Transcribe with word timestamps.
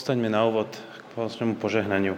Postaňme 0.00 0.32
na 0.32 0.48
úvod 0.48 0.72
k 0.72 1.04
spoločnému 1.12 1.60
požehnaniu. 1.60 2.16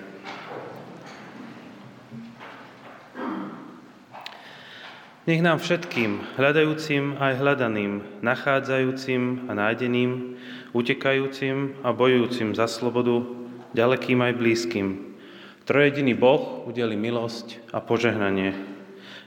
Nech 5.26 5.42
nám 5.42 5.58
všetkým, 5.58 6.38
hľadajúcim 6.38 7.18
aj 7.18 7.42
hľadaným, 7.42 8.22
nachádzajúcim 8.22 9.50
a 9.50 9.58
nájdeným, 9.58 10.38
utekajúcim 10.70 11.82
a 11.82 11.90
bojujúcim 11.90 12.54
za 12.54 12.70
slobodu, 12.70 13.26
ďalekým 13.74 14.30
aj 14.30 14.38
blízkym, 14.38 15.18
trojediný 15.66 16.14
Boh 16.14 16.62
udeli 16.70 16.94
milosť 16.94 17.66
a 17.74 17.82
požehnanie. 17.82 18.54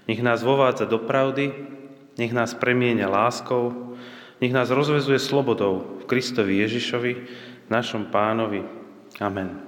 Nech 0.08 0.24
nás 0.24 0.48
vovádza 0.48 0.88
do 0.88 1.04
pravdy, 1.04 1.52
nech 2.16 2.32
nás 2.32 2.56
premieňa 2.56 3.12
láskou, 3.12 4.00
nech 4.40 4.56
nás 4.56 4.72
rozvezuje 4.72 5.20
slobodou 5.20 6.00
v 6.00 6.08
Kristovi 6.08 6.64
Ježišovi, 6.64 7.14
našom 7.70 8.10
pánovi. 8.14 8.62
Amen. 9.22 9.62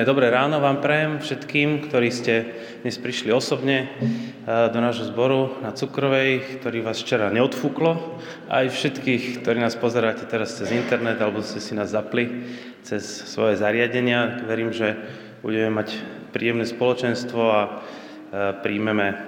Príjemné 0.00 0.16
dobré 0.16 0.32
ráno 0.32 0.64
vám 0.64 0.80
prajem 0.80 1.20
všetkým, 1.20 1.84
ktorí 1.84 2.08
ste 2.08 2.56
dnes 2.80 2.96
prišli 2.96 3.36
osobne 3.36 3.84
eh, 3.84 4.72
do 4.72 4.80
nášho 4.80 5.04
zboru 5.12 5.60
na 5.60 5.76
Cukrovej, 5.76 6.56
ktorý 6.56 6.80
vás 6.80 7.04
včera 7.04 7.28
neodfúklo, 7.28 8.16
aj 8.48 8.72
všetkých, 8.72 9.44
ktorí 9.44 9.60
nás 9.60 9.76
pozeráte 9.76 10.24
teraz 10.24 10.56
cez 10.56 10.72
internet 10.72 11.20
alebo 11.20 11.44
ste 11.44 11.60
si 11.60 11.76
nás 11.76 11.92
zapli 11.92 12.48
cez 12.80 13.04
svoje 13.28 13.60
zariadenia. 13.60 14.40
Verím, 14.48 14.72
že 14.72 14.96
budeme 15.44 15.68
mať 15.68 16.00
príjemné 16.32 16.64
spoločenstvo 16.64 17.42
a 17.44 17.60
eh, 17.68 18.56
príjmeme 18.56 19.08
eh, 19.12 19.20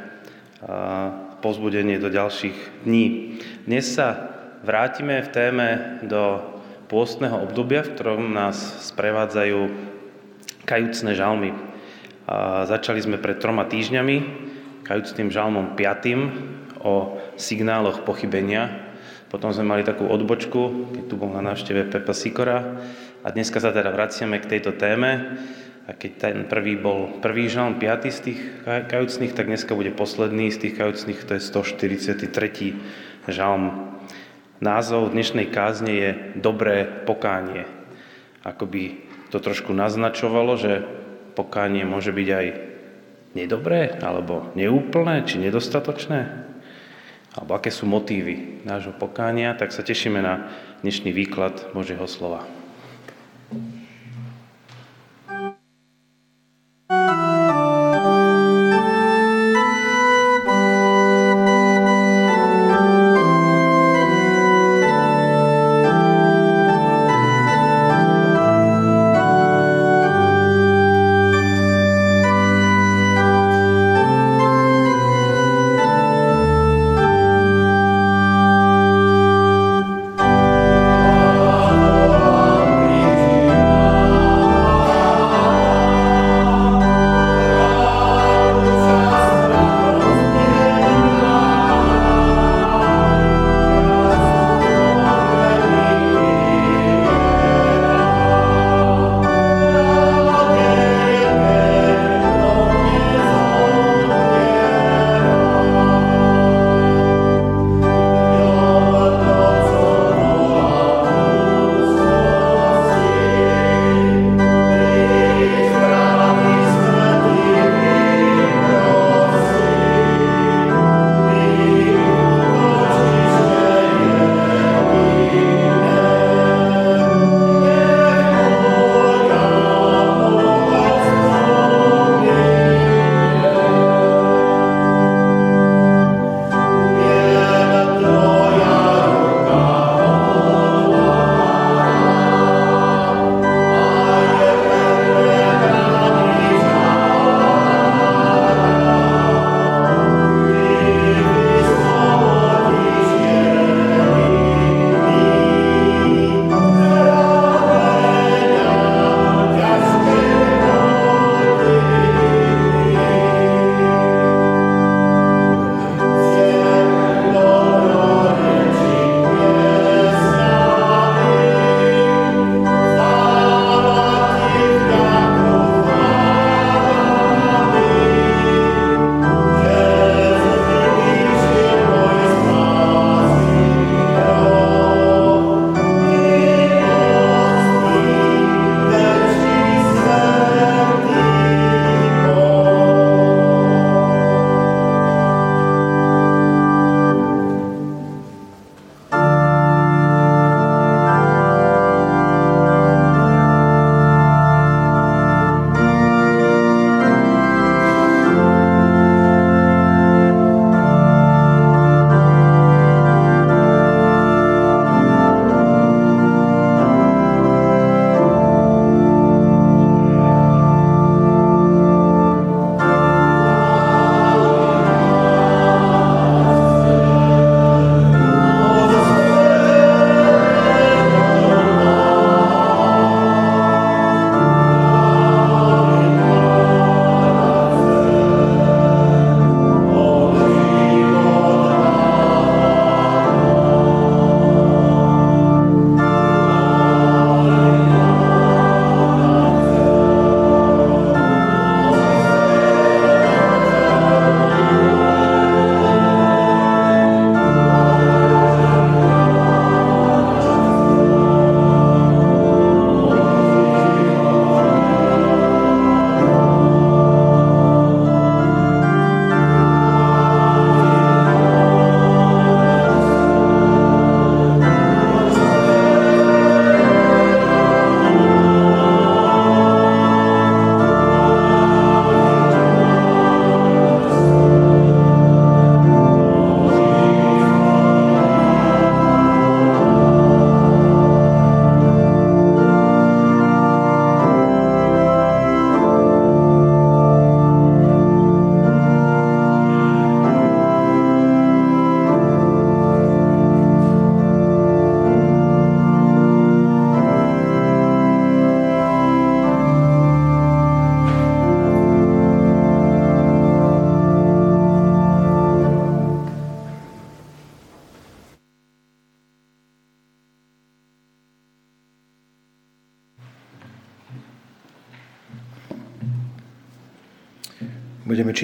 pozbudenie 1.45 2.01
do 2.01 2.09
ďalších 2.09 2.89
dní. 2.89 3.37
Dnes 3.69 3.93
sa 3.93 4.25
vrátime 4.65 5.21
v 5.21 5.33
téme 5.37 5.69
do 6.09 6.41
pôstneho 6.89 7.45
obdobia, 7.45 7.85
v 7.85 7.93
ktorom 7.93 8.33
nás 8.33 8.89
sprevádzajú 8.89 9.92
kajúcne 10.65 11.13
žalmy. 11.15 11.51
A 12.27 12.65
začali 12.65 13.03
sme 13.03 13.19
pred 13.19 13.43
troma 13.43 13.67
týždňami 13.67 14.17
kajúcným 14.87 15.31
žalmom 15.31 15.75
5. 15.79 16.83
o 16.83 17.19
signáloch 17.39 18.03
pochybenia. 18.03 18.91
Potom 19.31 19.49
sme 19.55 19.65
mali 19.65 19.83
takú 19.83 20.07
odbočku, 20.07 20.93
keď 20.93 21.05
tu 21.09 21.15
bol 21.17 21.33
na 21.33 21.41
návšteve 21.41 21.89
Pepa 21.89 22.13
Sikora. 22.13 22.79
A 23.23 23.31
dneska 23.31 23.63
sa 23.63 23.73
teda 23.73 23.95
vraciame 23.95 24.43
k 24.43 24.59
tejto 24.59 24.77
téme. 24.77 25.39
A 25.83 25.99
keď 25.99 26.13
ten 26.15 26.37
prvý 26.47 26.79
bol 26.79 27.19
prvý 27.19 27.51
žalm, 27.51 27.75
5. 27.75 28.07
z 28.07 28.21
tých 28.23 28.41
kajúcných, 28.67 29.35
tak 29.35 29.51
dneska 29.51 29.75
bude 29.75 29.91
posledný 29.91 30.55
z 30.55 30.69
tých 30.69 30.75
kajúcných, 30.79 31.27
to 31.27 31.35
je 31.35 31.43
143. 31.43 33.27
žalm. 33.27 33.99
Názov 34.63 35.11
dnešnej 35.11 35.51
kázne 35.51 35.91
je 35.91 36.11
Dobré 36.39 36.87
pokánie. 36.87 37.67
Akoby 38.47 39.12
to 39.33 39.41
trošku 39.41 39.73
naznačovalo, 39.73 40.61
že 40.61 40.85
pokánie 41.33 41.89
môže 41.89 42.13
byť 42.13 42.29
aj 42.29 42.47
nedobré, 43.33 43.97
alebo 44.05 44.53
neúplné, 44.53 45.25
či 45.25 45.41
nedostatočné, 45.41 46.21
alebo 47.33 47.57
aké 47.57 47.73
sú 47.73 47.89
motívy 47.89 48.61
nášho 48.69 48.93
pokánia, 48.93 49.57
tak 49.57 49.73
sa 49.73 49.81
tešíme 49.81 50.21
na 50.21 50.53
dnešný 50.85 51.17
výklad 51.17 51.73
Božieho 51.73 52.05
slova. 52.05 52.62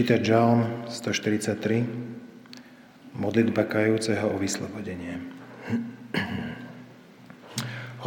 Čítať 0.09 0.25
Žalm 0.25 0.89
143, 0.89 1.85
modlitba 3.13 3.69
kajúceho 3.69 4.33
o 4.33 4.41
vyslobodenie. 4.41 5.21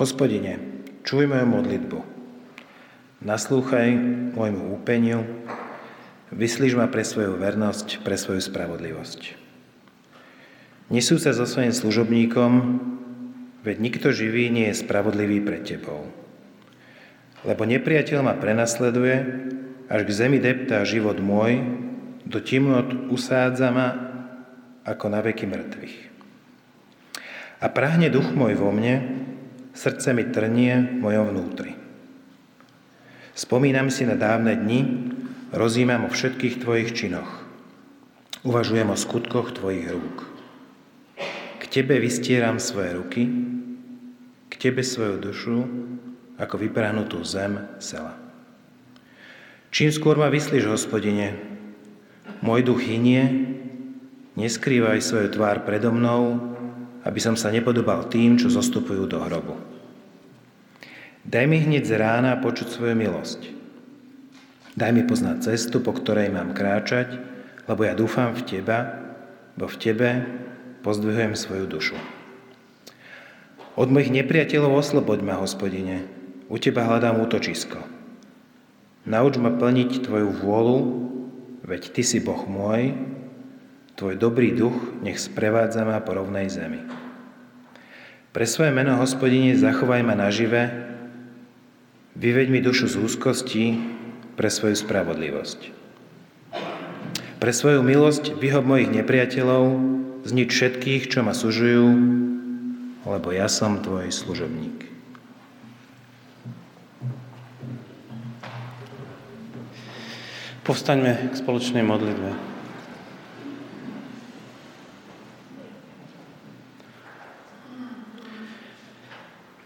Hospodine, 0.01 0.57
čuj 1.05 1.29
moju 1.29 1.45
modlitbu. 1.45 2.01
Naslúchaj 3.21 3.93
môjmu 4.33 4.81
úpeniu, 4.81 5.29
vyslíž 6.33 6.73
ma 6.73 6.89
pre 6.89 7.05
svoju 7.05 7.37
vernosť, 7.37 8.01
pre 8.01 8.17
svoju 8.17 8.41
spravodlivosť. 8.49 9.37
Nesú 10.89 11.21
sa 11.21 11.37
so 11.37 11.45
svojím 11.45 11.69
služobníkom, 11.69 12.81
veď 13.61 13.77
nikto 13.77 14.09
živý 14.09 14.49
nie 14.49 14.73
je 14.73 14.81
spravodlivý 14.81 15.37
pred 15.45 15.69
tebou. 15.69 16.09
Lebo 17.45 17.61
nepriateľ 17.69 18.25
ma 18.25 18.33
prenasleduje, 18.33 19.21
až 19.85 20.01
k 20.07 20.11
zemi 20.17 20.41
deptá 20.41 20.81
život 20.81 21.21
môj, 21.21 21.80
do 22.31 22.39
temnot 22.39 23.11
usádza 23.11 23.69
ma 23.75 23.87
ako 24.87 25.05
na 25.11 25.19
veky 25.19 25.45
mŕtvych. 25.45 25.97
A 27.61 27.69
prahne 27.69 28.09
duch 28.09 28.33
môj 28.33 28.57
vo 28.57 28.73
mne, 28.73 29.21
srdce 29.77 30.15
mi 30.17 30.25
trnie 30.25 30.97
v 30.97 30.97
mojom 30.97 31.25
vnútri. 31.29 31.77
Spomínam 33.37 33.93
si 33.93 34.07
na 34.07 34.17
dávne 34.17 34.57
dni, 34.57 34.81
rozímam 35.53 36.07
o 36.07 36.13
všetkých 36.13 36.63
tvojich 36.63 36.95
činoch. 36.97 37.29
Uvažujem 38.41 38.89
o 38.89 38.97
skutkoch 38.97 39.53
tvojich 39.53 39.85
rúk. 39.93 40.25
K 41.61 41.63
tebe 41.69 42.01
vystieram 42.01 42.57
svoje 42.57 42.97
ruky, 42.97 43.23
k 44.49 44.53
tebe 44.57 44.81
svoju 44.81 45.21
dušu, 45.21 45.57
ako 46.41 46.55
vyprahnutú 46.57 47.21
zem 47.21 47.69
sela. 47.77 48.17
Čím 49.69 49.93
skôr 49.93 50.17
ma 50.17 50.27
vyslíš, 50.33 50.67
hospodine, 50.67 51.37
môj 52.41 52.65
duch 52.65 52.81
hynie, 52.81 53.53
neskrývaj 54.33 55.01
svoju 55.01 55.29
tvár 55.33 55.61
predo 55.65 55.93
mnou, 55.93 56.51
aby 57.05 57.19
som 57.21 57.37
sa 57.37 57.53
nepodobal 57.53 58.09
tým, 58.09 58.37
čo 58.37 58.49
zostupujú 58.49 59.05
do 59.09 59.21
hrobu. 59.21 59.57
Daj 61.21 61.45
mi 61.45 61.61
hneď 61.61 61.85
z 61.85 61.93
rána 62.01 62.33
počuť 62.41 62.67
svoju 62.73 62.97
milosť. 62.97 63.41
Daj 64.73 64.91
mi 64.93 65.05
poznať 65.05 65.53
cestu, 65.53 65.77
po 65.85 65.93
ktorej 65.93 66.33
mám 66.33 66.57
kráčať, 66.57 67.21
lebo 67.69 67.85
ja 67.85 67.93
dúfam 67.93 68.33
v 68.33 68.41
Teba, 68.41 68.97
bo 69.53 69.69
v 69.69 69.77
Tebe 69.77 70.09
pozdvihujem 70.81 71.37
svoju 71.37 71.65
dušu. 71.69 71.97
Od 73.77 73.87
mojich 73.87 74.09
nepriateľov 74.09 74.81
osloboď 74.81 75.19
ma, 75.21 75.37
hospodine, 75.37 76.09
u 76.49 76.57
Teba 76.57 76.89
hľadám 76.89 77.21
útočisko. 77.21 77.85
Nauč 79.05 79.37
ma 79.37 79.53
plniť 79.53 80.05
Tvoju 80.05 80.29
vôľu, 80.41 80.79
veď 81.65 81.81
Ty 81.93 82.01
si 82.05 82.19
Boh 82.21 82.45
môj, 82.45 82.93
Tvoj 84.01 84.17
dobrý 84.17 84.49
duch 84.57 84.73
nech 85.05 85.21
sprevádza 85.21 85.85
ma 85.85 86.01
po 86.01 86.17
rovnej 86.17 86.49
zemi. 86.49 86.81
Pre 88.33 88.45
svoje 88.49 88.73
meno, 88.73 88.97
hospodine, 88.97 89.53
zachovaj 89.53 90.01
ma 90.01 90.17
nažive, 90.17 90.73
vyveď 92.17 92.47
mi 92.49 92.65
dušu 92.65 92.89
z 92.89 92.95
úzkosti 92.97 93.77
pre 94.33 94.49
svoju 94.49 94.73
spravodlivosť. 94.73 95.59
Pre 97.37 97.51
svoju 97.53 97.85
milosť 97.85 98.41
vyhob 98.41 98.65
mojich 98.65 98.89
nepriateľov, 98.89 99.77
znič 100.25 100.49
všetkých, 100.49 101.05
čo 101.05 101.21
ma 101.21 101.37
sužujú, 101.37 101.85
lebo 103.05 103.27
ja 103.29 103.45
som 103.45 103.85
tvoj 103.85 104.09
služobník. 104.09 104.81
Povstaňme 110.71 111.27
k 111.27 111.35
spoločnej 111.35 111.83
modlitbe. 111.83 112.31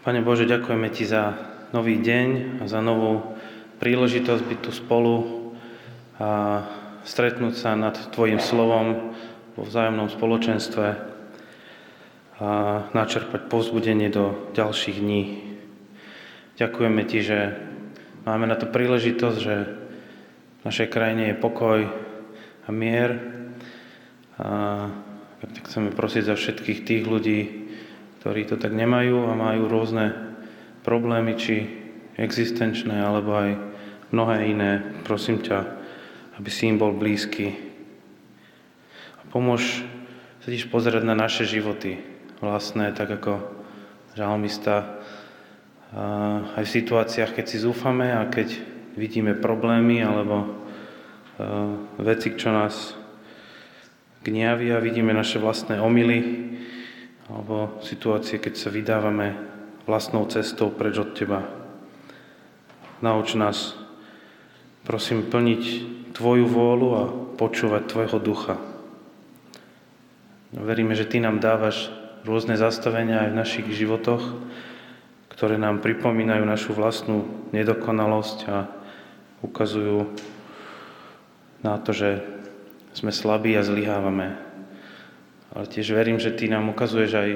Pane 0.02 0.20
Bože, 0.26 0.50
ďakujeme 0.50 0.90
Ti 0.90 1.06
za 1.06 1.38
nový 1.70 2.02
deň 2.02 2.58
a 2.58 2.66
za 2.66 2.82
novú 2.82 3.38
príležitosť 3.78 4.42
byť 4.50 4.58
tu 4.58 4.74
spolu 4.74 5.14
a 6.18 6.66
stretnúť 7.06 7.54
sa 7.54 7.78
nad 7.78 7.94
Tvojim 8.10 8.42
slovom 8.42 9.14
vo 9.54 9.62
vzájomnom 9.62 10.10
spoločenstve 10.10 10.86
a 12.42 12.82
načerpať 12.90 13.46
povzbudenie 13.46 14.10
do 14.10 14.50
ďalších 14.58 14.98
dní. 14.98 15.54
Ďakujeme 16.58 17.06
Ti, 17.06 17.18
že 17.22 17.38
máme 18.26 18.50
na 18.50 18.58
to 18.58 18.66
príležitosť, 18.66 19.38
že 19.38 19.85
našej 20.66 20.90
krajine 20.90 21.30
je 21.30 21.38
pokoj 21.38 21.86
a 22.66 22.70
mier. 22.74 23.22
A 24.36 24.90
tak 25.38 25.70
chceme 25.70 25.94
prosiť 25.94 26.26
za 26.26 26.34
všetkých 26.34 26.82
tých 26.82 27.02
ľudí, 27.06 27.70
ktorí 28.18 28.50
to 28.50 28.58
tak 28.58 28.74
nemajú 28.74 29.30
a 29.30 29.38
majú 29.38 29.70
rôzne 29.70 30.12
problémy, 30.82 31.38
či 31.38 31.70
existenčné, 32.18 32.98
alebo 32.98 33.38
aj 33.38 33.50
mnohé 34.10 34.50
iné. 34.50 34.82
Prosím 35.06 35.38
ťa, 35.38 35.62
aby 36.42 36.50
si 36.50 36.66
im 36.66 36.82
bol 36.82 36.90
blízky. 36.90 37.54
A 39.18 39.22
pomôž 39.30 39.86
sa 40.42 40.50
tiež 40.50 40.66
pozerať 40.66 41.06
na 41.06 41.14
naše 41.14 41.46
životy 41.46 42.02
vlastné, 42.42 42.90
tak 42.90 43.22
ako 43.22 43.38
žalmista, 44.18 44.98
aj 46.58 46.64
v 46.66 46.74
situáciách, 46.82 47.38
keď 47.38 47.44
si 47.46 47.62
zúfame 47.62 48.10
a 48.10 48.26
keď 48.26 48.75
vidíme 48.96 49.36
problémy 49.36 50.00
alebo 50.02 50.36
uh, 50.42 50.48
veci, 52.00 52.32
čo 52.34 52.50
nás 52.50 52.96
gniavia, 54.24 54.82
vidíme 54.82 55.14
naše 55.14 55.38
vlastné 55.38 55.78
omily 55.78 56.50
alebo 57.30 57.78
situácie, 57.84 58.42
keď 58.42 58.54
sa 58.58 58.68
vydávame 58.74 59.36
vlastnou 59.86 60.26
cestou 60.26 60.74
preč 60.74 60.98
od 60.98 61.14
Teba. 61.14 61.46
Nauč 63.04 63.38
nás, 63.38 63.76
prosím, 64.82 65.28
plniť 65.28 65.62
Tvoju 66.16 66.48
vôľu 66.48 66.88
a 66.96 67.02
počúvať 67.36 67.82
Tvojho 67.92 68.18
ducha. 68.18 68.56
Veríme, 70.56 70.96
že 70.96 71.04
Ty 71.04 71.28
nám 71.28 71.38
dávaš 71.44 71.92
rôzne 72.24 72.56
zastavenia 72.56 73.28
aj 73.28 73.30
v 73.30 73.38
našich 73.38 73.66
životoch, 73.70 74.24
ktoré 75.30 75.60
nám 75.60 75.84
pripomínajú 75.84 76.42
našu 76.48 76.72
vlastnú 76.72 77.28
nedokonalosť 77.52 78.38
a 78.48 78.56
ukazujú 79.44 80.08
na 81.60 81.76
to, 81.82 81.92
že 81.92 82.22
sme 82.96 83.12
slabí 83.12 83.52
a 83.56 83.66
zlyhávame. 83.66 84.38
Ale 85.52 85.64
tiež 85.68 85.92
verím, 85.92 86.20
že 86.20 86.32
Ty 86.32 86.56
nám 86.56 86.72
ukazuješ 86.72 87.12
aj 87.16 87.30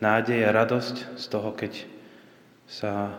nádej 0.00 0.48
a 0.48 0.50
radosť 0.52 1.16
z 1.16 1.24
toho, 1.28 1.52
keď 1.52 1.72
sa 2.68 3.16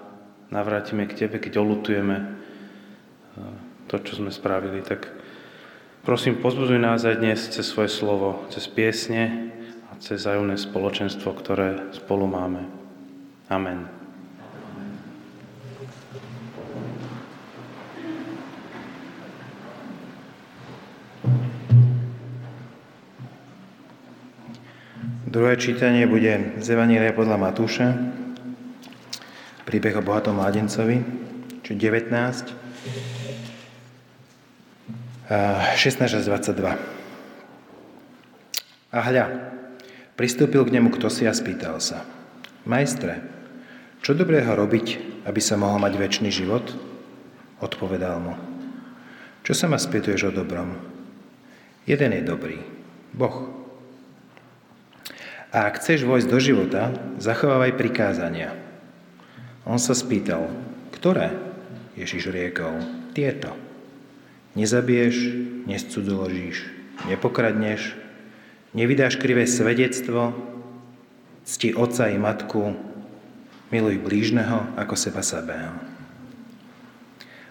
navrátime 0.50 1.06
k 1.06 1.26
Tebe, 1.26 1.38
keď 1.38 1.62
olutujeme 1.62 2.18
eh, 2.18 3.56
to, 3.86 3.96
čo 4.02 4.18
sme 4.22 4.34
spravili. 4.34 4.82
Tak 4.82 5.10
prosím, 6.04 6.42
pozbuduj 6.42 6.82
nás 6.82 7.06
aj 7.06 7.22
dnes 7.22 7.40
cez 7.50 7.66
svoje 7.70 7.90
slovo, 7.94 8.46
cez 8.50 8.66
piesne 8.66 9.54
a 9.90 9.98
cez 10.02 10.26
zájomné 10.26 10.58
spoločenstvo, 10.58 11.34
ktoré 11.38 11.94
spolu 11.94 12.26
máme. 12.26 12.66
Amen. 13.52 14.01
Druhé 25.32 25.56
čítanie 25.56 26.04
bude 26.12 26.60
z 26.60 26.76
Evanília 26.76 27.16
podľa 27.16 27.40
Matúša, 27.40 27.96
príbeh 29.64 29.96
o 29.96 30.04
bohatom 30.04 30.36
mladencovi, 30.36 31.00
či 31.64 31.72
19, 31.72 32.12
16 35.32 36.20
až 36.20 36.24
22. 36.28 36.76
A 38.92 39.00
hľa, 39.00 39.56
pristúpil 40.20 40.68
k 40.68 40.76
nemu 40.76 40.92
kto 41.00 41.08
si 41.08 41.24
a 41.24 41.32
spýtal 41.32 41.80
sa, 41.80 42.04
Majstre, 42.68 43.24
čo 44.04 44.12
dobrého 44.12 44.52
robiť, 44.52 45.00
aby 45.32 45.40
sa 45.40 45.56
mohol 45.56 45.80
mať 45.80 45.96
väčší 45.96 46.28
život? 46.28 46.76
Odpovedal 47.64 48.20
mu, 48.20 48.36
čo 49.48 49.56
sa 49.56 49.72
ma 49.72 49.80
spýtuješ 49.80 50.28
o 50.28 50.36
dobrom? 50.36 50.76
Jeden 51.88 52.20
je 52.20 52.20
dobrý, 52.20 52.60
Boh. 53.16 53.61
A 55.52 55.68
ak 55.68 55.84
chceš 55.84 56.08
vojsť 56.08 56.28
do 56.32 56.40
života, 56.40 56.96
zachovávaj 57.20 57.76
prikázania. 57.76 58.56
On 59.68 59.76
sa 59.76 59.92
spýtal, 59.92 60.48
ktoré? 60.96 61.36
Ježiš 62.00 62.32
riekol, 62.32 62.80
tieto. 63.12 63.52
Nezabiješ, 64.56 65.16
nescudzoložíš, 65.68 66.72
nepokradneš, 67.12 67.96
nevydáš 68.72 69.20
krivé 69.20 69.44
svedectvo, 69.44 70.32
cti 71.44 71.76
otca 71.76 72.08
i 72.08 72.16
matku, 72.16 72.72
miluj 73.76 74.00
blížneho 74.00 74.72
ako 74.80 74.96
seba 74.96 75.20
samého. 75.20 75.76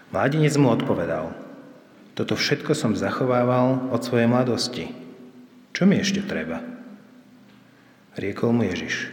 Mladenec 0.09 0.53
mu 0.57 0.73
odpovedal, 0.73 1.33
Toto 2.11 2.35
všetko 2.35 2.75
som 2.75 2.91
zachovával 2.93 3.87
od 3.89 4.01
svojej 4.03 4.27
mladosti. 4.27 4.91
Čo 5.71 5.87
mi 5.87 5.97
ešte 5.97 6.19
treba? 6.21 6.70
Riekol 8.11 8.51
mu 8.51 8.67
Ježiš. 8.67 9.07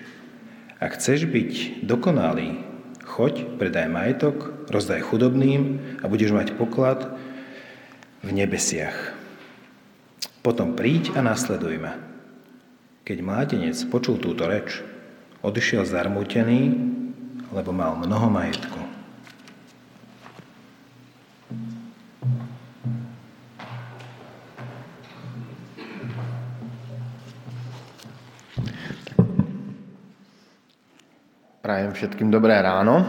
Ak 0.82 0.98
chceš 0.98 1.30
byť 1.30 1.86
dokonalý, 1.86 2.58
choď, 3.06 3.46
predaj 3.58 3.86
majetok, 3.86 4.66
rozdaj 4.66 5.06
chudobným 5.06 5.78
a 6.02 6.10
budeš 6.10 6.34
mať 6.34 6.58
poklad 6.58 7.14
v 8.26 8.30
nebesiach. 8.34 9.14
Potom 10.42 10.74
príď 10.74 11.14
a 11.14 11.22
nasleduj 11.22 11.78
ma. 11.78 11.94
Keď 13.06 13.18
mládenec 13.22 13.78
počul 13.86 14.18
túto 14.18 14.50
reč, 14.50 14.82
odišiel 15.46 15.86
zarmútený, 15.86 16.74
lebo 17.54 17.70
mal 17.70 17.94
mnoho 17.94 18.26
majetku. 18.26 18.77
Prajem 31.68 31.92
všetkým 31.92 32.30
dobré 32.32 32.62
ráno. 32.62 33.04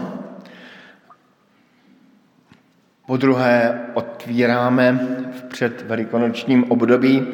Po 3.06 3.16
druhé 3.16 3.80
otvíráme 3.94 5.00
v 5.32 5.42
předvelikonočním 5.48 6.68
období 6.68 7.26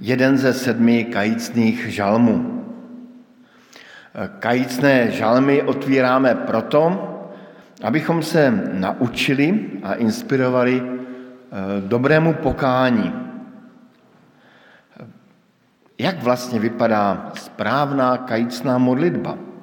jeden 0.00 0.38
ze 0.38 0.52
sedmi 0.52 1.04
kajícných 1.04 1.86
žalmů. 1.86 2.66
Kajícné 4.38 5.10
žalmy 5.10 5.62
otvíráme 5.62 6.34
proto, 6.34 6.82
abychom 7.82 8.22
se 8.22 8.50
naučili 8.72 9.70
a 9.82 9.94
inspirovali 9.94 10.82
eh, 10.82 10.90
dobrému 11.86 12.34
pokání. 12.34 13.14
Jak 15.98 16.22
vlastně 16.22 16.58
vypadá 16.58 17.30
správná 17.34 18.16
kajícná 18.16 18.78
modlitba? 18.78 19.55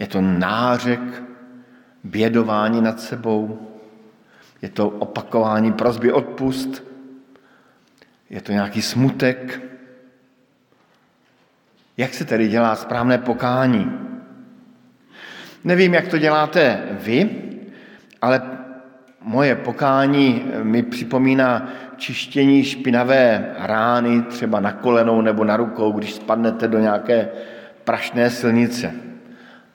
Je 0.00 0.06
to 0.06 0.20
nářek, 0.20 1.00
bědování 2.04 2.80
nad 2.80 3.00
sebou, 3.00 3.68
je 4.62 4.68
to 4.68 4.88
opakování 4.88 5.72
prozby 5.72 6.12
odpust, 6.12 6.84
je 8.30 8.40
to 8.40 8.52
nějaký 8.52 8.82
smutek. 8.82 9.60
Jak 11.96 12.14
se 12.14 12.24
tedy 12.24 12.48
dělá 12.48 12.76
správné 12.76 13.18
pokání? 13.18 13.92
Nevím, 15.64 15.94
jak 15.94 16.08
to 16.08 16.18
děláte 16.18 16.82
vy, 16.90 17.30
ale 18.22 18.42
moje 19.22 19.56
pokání 19.56 20.44
mi 20.62 20.82
připomíná 20.82 21.68
čištění 21.96 22.64
špinavé 22.64 23.54
rány, 23.58 24.22
třeba 24.22 24.60
na 24.60 24.72
kolenou 24.72 25.20
nebo 25.20 25.44
na 25.44 25.56
rukou, 25.56 25.92
když 25.92 26.14
spadnete 26.14 26.68
do 26.68 26.78
nějaké 26.78 27.28
prašné 27.84 28.30
silnice. 28.30 29.09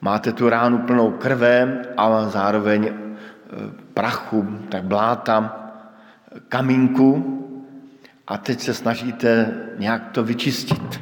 Máte 0.00 0.32
tu 0.32 0.48
ránu 0.48 0.78
plnou 0.78 1.10
krve 1.10 1.82
a 1.96 2.28
zároveň 2.28 2.84
e, 2.86 2.92
prachu, 3.94 4.58
tak 4.68 4.84
bláta, 4.84 5.66
kamínku 6.48 7.32
a 8.26 8.38
teď 8.38 8.60
se 8.60 8.74
snažíte 8.74 9.54
nějak 9.78 10.10
to 10.10 10.24
vyčistit. 10.24 11.00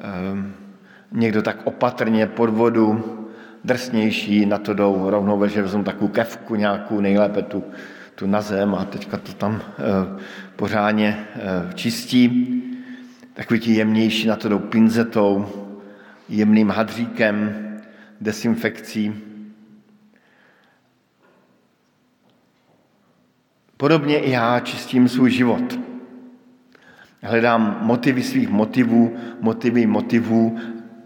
Ehm, 0.00 0.54
někdo 1.12 1.42
tak 1.42 1.56
opatrně 1.64 2.26
pod 2.26 2.50
vodu, 2.50 3.04
drsnější, 3.64 4.46
na 4.46 4.58
to 4.58 4.74
jdou 4.74 5.10
rovnou, 5.10 5.46
že 5.46 5.62
vezmu 5.62 5.84
takovou 5.84 6.08
kevku 6.08 6.54
nějakou, 6.54 7.00
nejlépe 7.00 7.42
tu, 7.42 7.64
tu 8.14 8.26
na 8.26 8.40
zem 8.40 8.74
a 8.74 8.84
teďka 8.84 9.16
to 9.16 9.32
tam 9.32 9.54
e, 9.54 10.20
pořádně 10.56 11.26
e, 11.34 11.74
čistí. 11.74 12.60
Takový 13.34 13.60
ti 13.60 13.74
jemnější 13.74 14.28
na 14.28 14.36
to 14.36 14.48
jdou 14.48 14.58
pinzetou, 14.58 15.63
jemným 16.28 16.70
hadříkem, 16.70 17.54
desinfekcí. 18.20 19.14
Podobně 23.76 24.18
i 24.18 24.30
já 24.30 24.60
čistím 24.60 25.08
svůj 25.08 25.30
život. 25.30 25.78
Hledám 27.22 27.78
motivy 27.82 28.22
svých 28.22 28.48
motivů, 28.48 29.16
motivy 29.40 29.86
motivů 29.86 30.58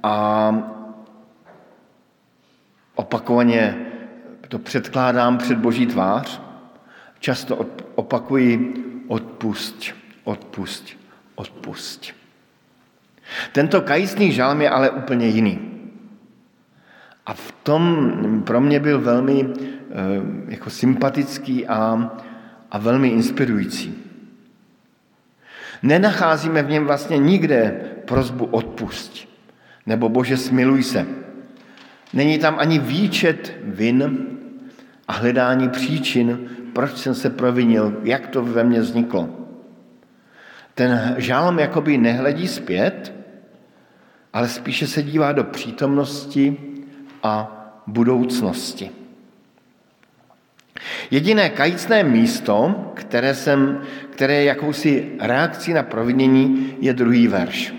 a 0.02 0.52
opakovaně 2.94 3.86
to 4.48 4.58
předkládám 4.58 5.38
před 5.38 5.58
Boží 5.58 5.86
tvář. 5.86 6.40
Často 7.20 7.66
opakuji 7.94 8.74
odpust, 9.08 9.84
odpust, 10.24 10.88
odpust. 11.34 12.06
Tento 13.52 13.80
kajícný 13.80 14.32
žalm 14.32 14.60
je 14.60 14.70
ale 14.70 14.90
úplně 14.90 15.26
jiný. 15.26 15.60
A 17.26 17.34
v 17.34 17.52
tom 17.62 18.42
pro 18.46 18.60
mě 18.60 18.80
byl 18.80 19.00
velmi 19.00 19.46
eh, 19.46 19.94
jako 20.48 20.70
sympatický 20.70 21.66
a, 21.66 22.10
a 22.70 22.78
velmi 22.78 23.08
inspirující. 23.08 23.94
Nenacházíme 25.82 26.62
v 26.62 26.70
něm 26.70 26.84
vlastně 26.86 27.18
nikde 27.18 27.80
prozbu 28.04 28.44
odpust 28.44 29.28
nebo 29.86 30.08
Bože 30.08 30.36
smiluj 30.36 30.82
se. 30.82 31.06
Není 32.12 32.38
tam 32.38 32.56
ani 32.58 32.78
výčet 32.78 33.56
vin 33.64 34.26
a 35.08 35.12
hledání 35.12 35.68
příčin, 35.68 36.48
proč 36.72 36.96
jsem 36.96 37.14
se 37.14 37.30
provinil, 37.30 38.00
jak 38.02 38.26
to 38.26 38.42
ve 38.42 38.64
mně 38.64 38.80
vzniklo. 38.80 39.28
Ten 40.74 41.14
žálm 41.18 41.58
jakoby 41.58 41.98
nehledí 41.98 42.48
zpět, 42.48 43.17
ale 44.32 44.48
spíše 44.48 44.86
se 44.86 45.02
dívá 45.02 45.32
do 45.32 45.44
přítomnosti 45.44 46.56
a 47.22 47.54
budoucnosti. 47.86 48.90
Jediné 51.10 51.48
kajícné 51.50 52.02
místo, 52.02 52.74
které, 52.94 53.34
jsem, 53.34 53.80
které 54.10 54.34
je 54.34 54.44
jakousi 54.44 55.12
reakcí 55.20 55.72
na 55.72 55.82
provinění, 55.82 56.74
je 56.80 56.92
druhý 56.94 57.28
verš. 57.28 57.74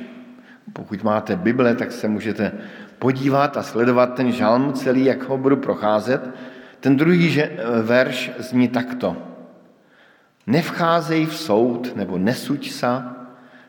Pokud 0.73 1.03
máte 1.03 1.35
Bible, 1.35 1.75
tak 1.75 1.91
se 1.91 2.07
můžete 2.07 2.51
podívat 2.99 3.57
a 3.57 3.63
sledovat 3.63 4.15
ten 4.15 4.31
žalm 4.31 4.73
celý, 4.73 5.05
jak 5.05 5.23
ho 5.23 5.37
budu 5.37 5.57
procházet. 5.57 6.21
Ten 6.79 6.97
druhý 6.97 7.41
verš 7.81 8.31
zní 8.37 8.67
takto. 8.67 9.17
Nevcházej 10.47 11.25
v 11.25 11.35
soud 11.35 11.95
nebo 11.95 12.17
nesuď 12.17 12.71
sa 12.71 13.15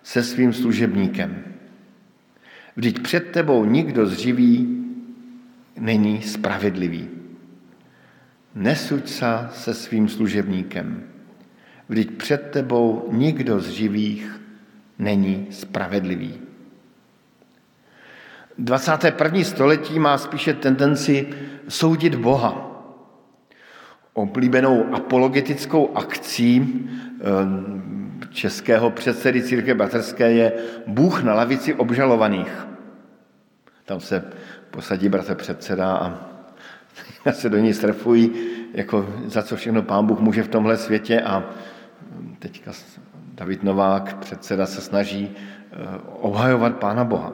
se 0.03 0.23
svým 0.23 0.53
služebníkem. 0.53 1.50
Vždyť 2.77 3.03
před 3.03 3.25
tebou 3.31 3.65
nikdo 3.65 4.07
z 4.07 4.13
živý 4.19 4.85
není 5.79 6.23
spravedlivý. 6.23 7.09
Nesuď 8.55 9.09
sa 9.09 9.51
se 9.55 9.75
svým 9.75 10.09
služebníkem. 10.09 11.03
Vždyť 11.89 12.11
před 12.11 12.43
tebou 12.51 13.09
nikdo 13.13 13.61
z 13.61 13.69
živých 13.69 14.41
není 14.99 15.47
spravedlivý. 15.51 16.35
21. 18.59 19.45
století 19.45 19.99
má 19.99 20.19
spíše 20.19 20.55
tendenci 20.55 21.27
soudit 21.69 22.15
Boha. 22.15 22.67
Oblíbenou 24.13 24.95
apologetickou 24.95 25.97
akcí 25.97 26.61
eh, 26.61 27.25
českého 28.31 28.91
předsedy 28.91 29.43
církve 29.43 29.75
bratrské 29.75 30.33
je 30.33 30.53
Bůh 30.87 31.23
na 31.23 31.35
lavici 31.35 31.75
obžalovaných. 31.75 32.67
Tam 33.85 34.01
se 34.01 34.25
posadí 34.71 35.09
bratr 35.09 35.35
předseda 35.35 35.97
a 35.97 36.31
já 37.25 37.33
se 37.33 37.49
do 37.49 37.59
ní 37.59 37.75
strefují, 37.75 38.33
jako 38.75 39.15
za 39.27 39.43
co 39.43 39.57
všechno 39.57 39.83
pán 39.83 40.07
Bůh 40.07 40.21
může 40.21 40.43
v 40.43 40.49
tomhle 40.49 40.77
světě 40.77 41.21
a 41.21 41.45
teďka 42.39 42.73
David 43.35 43.63
Novák, 43.63 44.17
předseda, 44.17 44.67
se 44.67 44.81
snaží 44.81 45.31
eh, 45.31 45.77
obhajovat 46.21 46.77
Pána 46.77 47.05
Boha. 47.05 47.33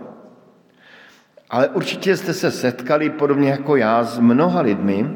Ale 1.50 1.68
určitě 1.68 2.16
jste 2.16 2.34
se 2.34 2.50
setkali, 2.50 3.10
podobně 3.10 3.50
jako 3.50 3.76
já, 3.76 4.04
s 4.04 4.18
mnoha 4.18 4.60
lidmi, 4.60 5.10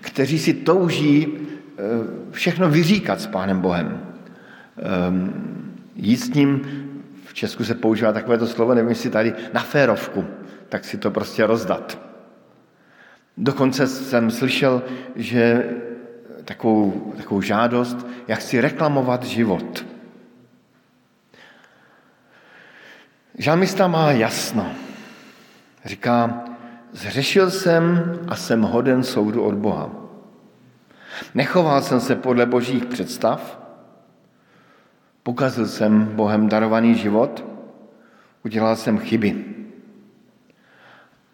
kteří 0.00 0.38
si 0.38 0.54
touží 0.54 1.28
eh, 1.28 1.82
všechno 2.30 2.70
vyříkat 2.70 3.20
s 3.20 3.26
Pánem 3.26 3.60
Bohem. 3.60 4.09
Ehm, 4.82 5.74
jít 5.96 6.16
s 6.16 6.34
ním, 6.34 6.62
v 7.24 7.34
Česku 7.34 7.64
se 7.64 7.74
používá 7.74 8.12
takovéto 8.12 8.46
slovo, 8.46 8.74
nevím, 8.74 8.88
jestli 8.88 9.10
tady, 9.10 9.34
na 9.52 9.60
férovku 9.60 10.24
tak 10.70 10.84
si 10.84 10.98
to 10.98 11.10
prostě 11.10 11.46
rozdat. 11.46 11.98
Dokonce 13.36 13.86
jsem 13.86 14.30
slyšel, 14.30 14.82
že 15.16 15.70
takovou, 16.44 17.12
takovou 17.16 17.42
žádost, 17.42 18.06
jak 18.28 18.40
si 18.40 18.60
reklamovat 18.60 19.24
život. 19.24 19.86
Žalmista 23.38 23.88
má 23.88 24.10
jasno. 24.10 24.72
Říká, 25.84 26.44
zřešil 26.92 27.50
jsem 27.50 28.18
a 28.28 28.36
jsem 28.36 28.62
hoden 28.62 29.02
soudu 29.02 29.42
od 29.42 29.54
Boha. 29.54 29.90
Nechoval 31.34 31.82
jsem 31.82 32.00
se 32.00 32.16
podle 32.16 32.46
božích 32.46 32.86
představ, 32.86 33.59
pokazil 35.22 35.66
jsem 35.66 36.04
Bohem 36.04 36.48
darovaný 36.48 36.94
život, 36.94 37.44
udělal 38.44 38.76
jsem 38.76 38.98
chyby. 38.98 39.44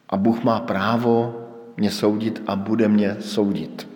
A 0.08 0.16
Bůh 0.16 0.44
má 0.44 0.60
právo 0.60 1.42
mě 1.76 1.90
soudit 1.90 2.42
a 2.46 2.56
bude 2.56 2.88
mě 2.88 3.16
soudit. 3.20 3.88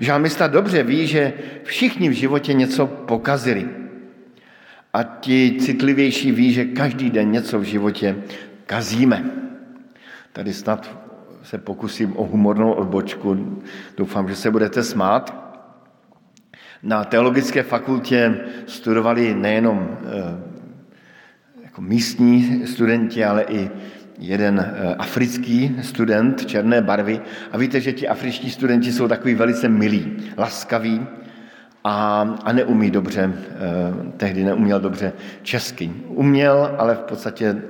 Žálmista 0.00 0.46
dobře 0.46 0.82
ví, 0.82 1.06
že 1.06 1.32
všichni 1.64 2.08
v 2.08 2.12
životě 2.12 2.52
něco 2.52 2.86
pokazili. 2.86 3.68
A 4.92 5.02
ti 5.02 5.56
citlivější 5.60 6.32
ví, 6.32 6.52
že 6.52 6.64
každý 6.64 7.10
den 7.10 7.30
něco 7.30 7.58
v 7.58 7.62
životě 7.62 8.16
kazíme. 8.66 9.30
Tady 10.32 10.52
snad 10.52 10.98
se 11.42 11.58
pokusím 11.58 12.16
o 12.16 12.24
humornou 12.24 12.72
odbočku. 12.72 13.62
Doufám, 13.96 14.28
že 14.28 14.36
se 14.36 14.50
budete 14.50 14.82
smát. 14.82 15.51
Na 16.82 17.04
teologické 17.04 17.62
fakultě 17.62 18.40
studovali 18.66 19.34
nejenom 19.34 19.98
eh, 20.04 21.62
jako 21.62 21.82
místní 21.82 22.66
studenti, 22.66 23.24
ale 23.24 23.44
i 23.48 23.70
jeden 24.18 24.60
eh, 24.60 24.94
africký 24.94 25.76
student 25.82 26.46
černé 26.46 26.82
barvy. 26.82 27.20
A 27.52 27.58
víte, 27.58 27.80
že 27.80 27.92
ti 27.92 28.08
afričtí 28.08 28.50
studenti 28.50 28.92
jsou 28.92 29.08
takový 29.08 29.34
velice 29.34 29.68
milí, 29.68 30.16
laskaví 30.36 31.06
a, 31.84 32.20
a 32.44 32.52
neumí 32.52 32.90
dobře, 32.90 33.32
eh, 33.34 34.12
tehdy 34.16 34.44
neuměl 34.44 34.80
dobře 34.80 35.12
česky. 35.42 35.92
Uměl, 36.08 36.74
ale 36.78 36.94
v 36.94 37.00
podstatě 37.00 37.62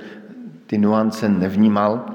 ty 0.65 0.77
nuance 0.77 1.29
nevnímal. 1.29 2.05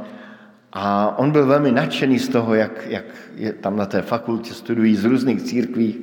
A 0.73 1.19
on 1.19 1.31
byl 1.31 1.47
velmi 1.47 1.73
nadšený 1.73 2.19
z 2.19 2.29
toho, 2.29 2.55
jak, 2.55 2.87
jak 2.89 3.05
je 3.37 3.53
tam 3.53 3.77
na 3.77 3.87
té 3.87 4.03
fakultě 4.03 4.55
studují 4.55 4.97
z 4.97 5.05
různých 5.05 5.43
církví 5.43 5.95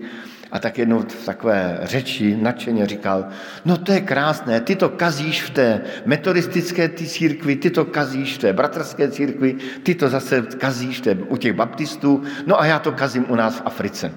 a 0.52 0.60
tak 0.60 0.78
jednou 0.78 1.00
v 1.00 1.26
takové 1.26 1.80
řeči 1.84 2.38
nadšeně 2.42 2.86
říkal, 2.86 3.26
no 3.66 3.78
to 3.78 3.92
je 3.92 4.02
krásné, 4.02 4.62
ty 4.62 4.76
to 4.76 4.90
kazíš 4.90 5.44
v 5.44 5.50
té 5.50 5.82
metodistické 6.06 6.90
ty 6.90 7.08
církvi, 7.08 7.56
ty 7.56 7.70
to 7.70 7.86
kazíš 7.86 8.36
v 8.36 8.38
té 8.38 8.54
bratrské 8.54 9.08
církvi, 9.12 9.56
ty 9.84 9.96
to 9.96 10.10
zase 10.10 10.42
kazíš 10.42 11.02
té, 11.02 11.14
u 11.14 11.38
těch 11.38 11.54
baptistů, 11.54 12.24
no 12.46 12.62
a 12.62 12.66
já 12.66 12.80
to 12.80 12.92
kazím 12.92 13.26
u 13.30 13.36
nás 13.36 13.56
v 13.56 13.62
Africe. 13.66 14.12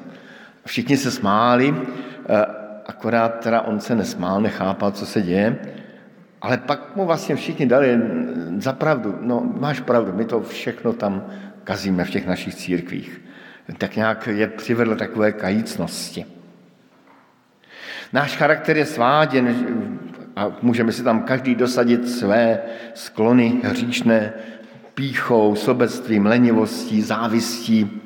Všichni 0.66 0.96
se 0.96 1.10
smáli, 1.10 1.74
eh, 2.28 2.46
akorát 2.86 3.40
teda 3.40 3.60
on 3.60 3.80
se 3.80 3.94
nesmál, 3.94 4.40
nechápal, 4.40 4.90
co 4.90 5.06
se 5.06 5.22
děje, 5.22 5.56
ale 6.40 6.56
pak 6.56 6.96
mu 6.96 7.06
vlastně 7.06 7.36
všichni 7.36 7.66
dali 7.66 8.00
za 8.58 8.72
pravdu, 8.72 9.18
no 9.20 9.52
máš 9.60 9.80
pravdu, 9.80 10.12
my 10.12 10.24
to 10.24 10.40
všechno 10.40 10.92
tam 10.92 11.26
kazíme 11.64 12.04
v 12.04 12.10
těch 12.10 12.26
našich 12.26 12.54
církvích 12.54 13.27
tak 13.76 13.96
nějak 13.96 14.26
je 14.26 14.46
přivedl 14.46 14.96
takové 14.96 15.32
kajícnosti. 15.32 16.26
Náš 18.12 18.36
charakter 18.36 18.76
je 18.76 18.86
sváděn 18.86 19.56
a 20.36 20.56
můžeme 20.62 20.92
si 20.92 21.02
tam 21.02 21.22
každý 21.22 21.54
dosadit 21.54 22.08
své 22.08 22.62
sklony 22.94 23.60
hříšné 23.64 24.32
píchou, 24.94 25.54
sobectvím, 25.54 26.26
lenivostí, 26.26 27.02
závistí. 27.02 28.02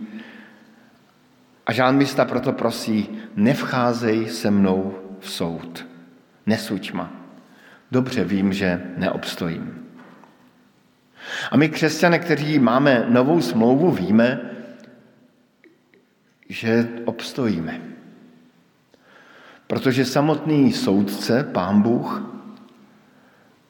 A 1.66 1.72
žánmista 1.72 2.24
proto 2.24 2.52
prosí, 2.52 3.08
nevcházej 3.36 4.28
se 4.28 4.50
mnou 4.50 4.98
v 5.20 5.30
soud, 5.30 5.86
nesuď 6.46 6.92
ma. 6.92 7.12
Dobře 7.90 8.24
vím, 8.24 8.52
že 8.52 8.82
neobstojím. 8.96 9.82
A 11.50 11.56
my 11.56 11.68
křesťané, 11.68 12.18
kteří 12.18 12.58
máme 12.58 13.06
novou 13.08 13.40
smlouvu, 13.40 13.90
víme, 13.90 14.51
že 16.62 16.88
obstojíme. 17.04 17.80
Protože 19.66 20.04
samotný 20.04 20.72
soudce, 20.72 21.42
Pán 21.52 21.82
Bůh, 21.82 22.22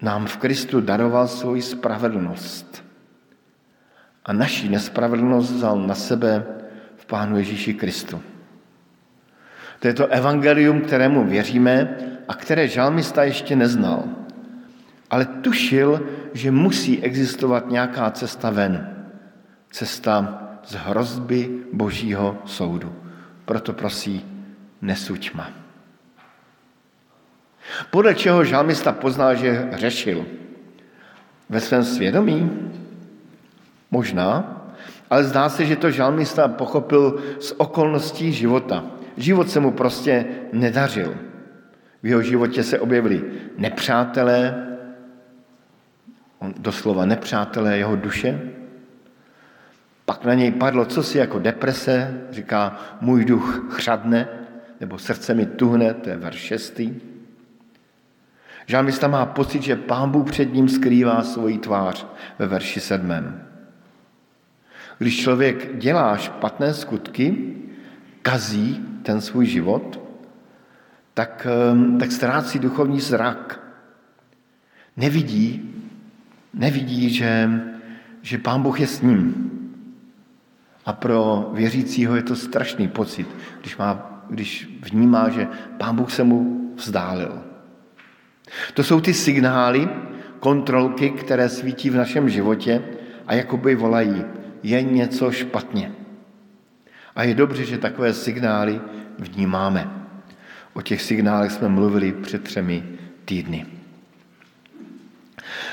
nám 0.02 0.26
v 0.26 0.37
Kristu 0.37 0.81
daroval 0.81 1.28
svoji 1.28 1.62
spravedlnost. 1.62 2.85
A 4.24 4.33
naší 4.33 4.68
nespravedlnost 4.68 5.52
vzal 5.52 5.78
na 5.81 5.94
sebe 5.94 6.44
v 6.96 7.07
Pánu 7.07 7.38
Ježíši 7.38 7.74
Kristu. 7.74 8.20
To 9.81 9.88
je 9.88 9.94
to 9.94 10.07
evangelium, 10.07 10.81
kterému 10.81 11.24
věříme 11.24 11.96
a 12.28 12.35
které 12.35 12.68
žalmista 12.68 13.24
ještě 13.24 13.57
neznal. 13.57 14.05
Ale 15.11 15.24
tušil, 15.24 16.09
že 16.33 16.50
musí 16.50 17.00
existovat 17.02 17.70
nějaká 17.70 18.11
cesta 18.11 18.50
ven. 18.50 19.07
Cesta 19.70 20.42
z 20.64 20.75
hrozby 20.75 21.51
božího 21.72 22.38
soudu. 22.44 22.94
Proto 23.44 23.72
prosí, 23.72 24.25
nesuď 24.83 25.35
ma. 25.35 25.51
Podle 27.90 28.14
čeho 28.14 28.44
žalmista 28.44 28.92
poznal, 28.92 29.35
že 29.35 29.68
hřešil? 29.72 30.27
Ve 31.48 31.61
svém 31.61 31.85
svědomí? 31.85 32.51
Možná, 33.90 34.59
ale 35.11 35.25
zdá 35.25 35.48
se, 35.48 35.66
že 35.66 35.77
to 35.77 35.90
žalmista 35.90 36.48
pochopil 36.48 37.22
z 37.40 37.53
okolností 37.57 38.33
života. 38.33 38.85
Život 39.16 39.51
se 39.51 39.61
mu 39.61 39.70
prostě 39.70 40.25
nedařil. 40.53 41.14
V 42.03 42.07
jeho 42.07 42.22
životě 42.22 42.62
se 42.64 42.81
objevili 42.81 43.25
nepřátelé, 43.59 44.66
doslova 46.59 47.05
nepřátelé 47.07 47.79
jeho 47.79 47.96
duše, 47.96 48.40
pak 50.12 50.25
na 50.25 50.35
něj 50.35 50.51
padlo 50.51 50.85
cosi 50.85 51.18
jako 51.18 51.38
deprese, 51.38 52.20
říká, 52.31 52.77
můj 53.01 53.25
duch 53.25 53.66
chřadne, 53.70 54.29
nebo 54.81 54.98
srdce 54.98 55.35
mi 55.35 55.46
tuhne, 55.46 55.94
to 55.94 56.11
je 56.11 56.16
verš 56.16 56.38
šestý. 56.38 56.94
Žalmista 58.66 59.09
má 59.09 59.27
pocit, 59.27 59.62
že 59.62 59.77
pán 59.77 60.11
Bůh 60.11 60.31
před 60.31 60.55
ním 60.55 60.68
skrývá 60.68 61.22
svoji 61.22 61.59
tvář 61.59 62.07
ve 62.38 62.46
verši 62.46 62.81
sedmém. 62.81 63.42
Když 64.98 65.20
člověk 65.20 65.79
dělá 65.79 66.16
špatné 66.16 66.75
skutky, 66.75 67.57
kazí 68.22 68.85
ten 69.03 69.20
svůj 69.20 69.46
život, 69.46 70.01
tak, 71.14 71.46
ehm, 71.51 71.98
tak 71.98 72.12
ztrácí 72.12 72.59
duchovní 72.59 73.01
zrak. 73.01 73.61
Nevidí, 74.96 75.75
nevidí, 76.55 77.11
že, 77.11 77.51
že 78.22 78.38
pán 78.38 78.62
Bůh 78.62 78.81
je 78.81 78.87
s 78.87 79.03
ním, 79.03 79.53
a 80.87 80.92
pro 80.92 81.51
věřícího 81.55 82.16
je 82.16 82.23
to 82.23 82.37
strašný 82.37 82.88
pocit, 82.88 83.29
když, 83.61 83.77
má, 83.77 84.23
když 84.31 84.79
vnímá, 84.83 85.29
že 85.29 85.49
Pán 85.79 85.97
Bůh 85.97 86.12
se 86.12 86.25
mu 86.25 86.71
vzdálil. 86.77 87.42
To 88.75 88.85
jsou 88.85 89.01
ty 89.01 89.14
signály, 89.14 89.88
kontrolky, 90.40 91.11
které 91.11 91.49
svítí 91.49 91.90
v 91.90 91.97
našem 91.97 92.29
životě 92.29 92.83
a 93.27 93.35
jakoby 93.35 93.75
volají, 93.75 94.25
je 94.62 94.83
něco 94.83 95.33
špatně. 95.33 95.92
A 97.16 97.23
je 97.23 97.35
dobře, 97.35 97.64
že 97.64 97.79
takové 97.79 98.14
signály 98.14 98.81
vnímáme. 99.18 99.90
O 100.73 100.83
těch 100.83 101.03
signálech 101.03 101.53
jsme 101.53 101.68
mluvili 101.68 102.12
před 102.12 102.42
třemi 102.42 102.85
týdny. 103.25 103.66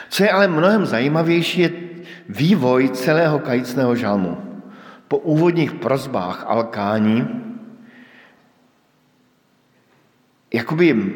Co 0.10 0.24
je 0.24 0.32
ale 0.32 0.48
mnohem 0.48 0.86
zajímavější, 0.86 1.62
je 1.62 1.72
vývoj 2.30 2.90
celého 2.90 3.40
kajícného 3.40 3.96
žalmu 3.96 4.49
po 5.10 5.18
úvodních 5.18 5.74
prozbách 5.74 6.46
Alkání 6.48 7.28
jakoby 10.54 11.14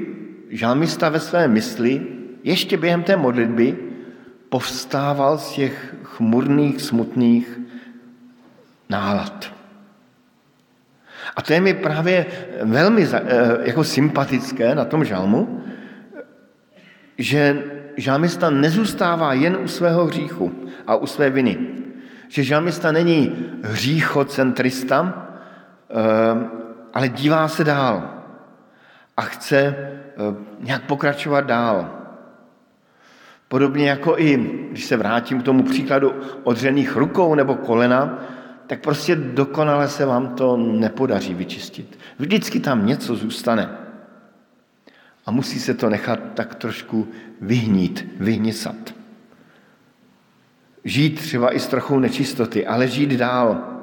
žalmista 0.50 1.10
ve 1.10 1.20
své 1.20 1.48
mysli 1.48 2.02
ještě 2.44 2.78
během 2.78 3.04
té 3.04 3.16
modlitby 3.16 3.78
povstával 4.50 5.38
z 5.38 5.54
těch 5.54 5.96
chmurných, 6.04 6.82
smutných 6.82 7.60
nálad. 8.90 9.54
A 11.36 11.42
to 11.42 11.54
je 11.54 11.62
mi 11.62 11.74
právě 11.74 12.26
velmi 12.62 13.08
eh, 13.14 13.22
jako 13.64 13.84
sympatické 13.84 14.76
na 14.76 14.86
tom 14.86 15.06
žalmu, 15.06 15.64
že 17.18 17.64
žalmista 17.98 18.50
nezůstává 18.50 19.34
jen 19.34 19.58
u 19.64 19.68
svého 19.68 20.06
hříchu 20.06 20.52
a 20.88 20.96
u 20.96 21.06
své 21.06 21.30
viny, 21.30 21.83
že 22.28 22.44
žalmista 22.44 22.92
není 22.92 23.36
hříchocentrista, 23.64 25.28
ehm, 25.90 26.52
ale 26.94 27.10
dívá 27.10 27.48
se 27.48 27.64
dál 27.64 28.10
a 29.18 29.22
chce 29.22 29.60
ehm, 29.60 30.46
nějak 30.60 30.84
pokračovat 30.84 31.42
dál. 31.42 31.90
Podobně 33.48 33.90
jako 33.90 34.20
i, 34.20 34.38
když 34.72 34.86
se 34.86 34.98
vrátím 34.98 35.42
k 35.42 35.46
tomu 35.46 35.64
příkladu 35.64 36.14
odřených 36.44 36.96
rukou 36.96 37.36
nebo 37.36 37.56
kolena, 37.56 38.20
tak 38.68 38.82
prostě 38.82 39.16
dokonale 39.16 39.90
se 39.90 40.06
vám 40.06 40.36
to 40.36 40.58
nepodaří 40.58 41.34
vyčistit. 41.34 42.00
Vždycky 42.20 42.60
tam 42.60 42.86
něco 42.86 43.16
zůstane. 43.16 43.70
A 45.26 45.32
musí 45.32 45.60
se 45.60 45.74
to 45.74 45.90
nechat 45.90 46.20
tak 46.34 46.56
trošku 46.56 47.08
vyhnít, 47.42 48.08
vyhnisat. 48.20 49.03
Žít 50.84 51.22
třeba 51.22 51.56
i 51.56 51.60
s 51.60 51.68
trochou 51.68 52.00
nečistoty, 52.00 52.68
ale 52.68 52.88
žít 52.88 53.10
dál 53.10 53.74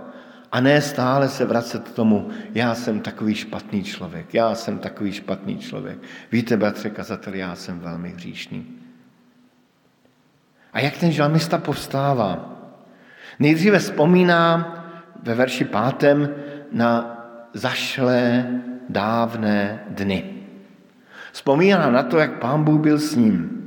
A 0.52 0.60
ne 0.60 0.82
stále 0.82 1.28
se 1.28 1.44
vracet 1.44 1.88
k 1.88 1.92
tomu, 1.92 2.28
já 2.54 2.74
jsem 2.74 3.00
takový 3.00 3.34
špatný 3.34 3.84
člověk, 3.84 4.34
já 4.34 4.54
jsem 4.54 4.78
takový 4.78 5.12
špatný 5.12 5.58
člověk. 5.58 5.98
Víte, 6.32 6.56
bratře 6.56 6.90
kazatel, 6.90 7.34
já 7.34 7.54
jsem 7.54 7.80
velmi 7.80 8.08
hříšný. 8.08 8.66
A 10.72 10.80
jak 10.80 10.96
ten 10.98 11.12
žalmista 11.12 11.58
povstává? 11.58 12.56
Nejdříve 13.38 13.78
vzpomíná 13.78 14.76
ve 15.22 15.34
verši 15.34 15.64
pátem 15.64 16.28
na 16.72 17.16
zašlé 17.54 18.46
dávné 18.88 19.84
dny. 19.88 20.24
Vzpomíná 21.32 21.90
na 21.90 22.02
to, 22.02 22.18
jak 22.18 22.38
pán 22.38 22.64
Bůh 22.64 22.80
byl 22.80 22.98
s 22.98 23.14
ním 23.14 23.60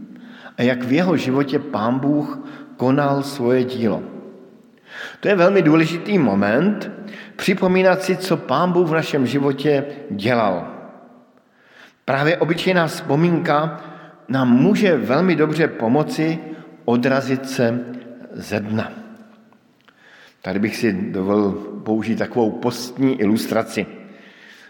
a 0.58 0.62
jak 0.62 0.84
v 0.84 0.92
jeho 0.92 1.18
životě 1.18 1.60
pán 1.60 2.00
Bůh 2.00 2.40
konal 2.84 3.24
svoje 3.24 3.64
dílo. 3.64 4.04
To 5.20 5.28
je 5.28 5.36
velmi 5.36 5.62
důležitý 5.62 6.20
moment, 6.20 6.92
připomínat 7.36 8.04
si, 8.04 8.18
co 8.18 8.38
pán 8.38 8.72
Bůh 8.72 8.88
v 8.90 9.00
našem 9.00 9.24
životě 9.24 9.86
dělal. 10.12 10.68
Právě 12.06 12.38
obyčejná 12.38 12.88
vzpomínka 12.88 13.82
nám 14.28 14.52
může 14.52 14.98
velmi 14.98 15.36
dobře 15.36 15.68
pomoci 15.68 16.40
odrazit 16.86 17.50
se 17.50 17.80
ze 18.32 18.60
dna. 18.60 18.92
Tady 20.42 20.60
bych 20.60 20.76
si 20.76 21.12
dovolil 21.12 21.52
použít 21.88 22.20
takovou 22.20 22.52
postní 22.52 23.22
ilustraci. 23.22 23.86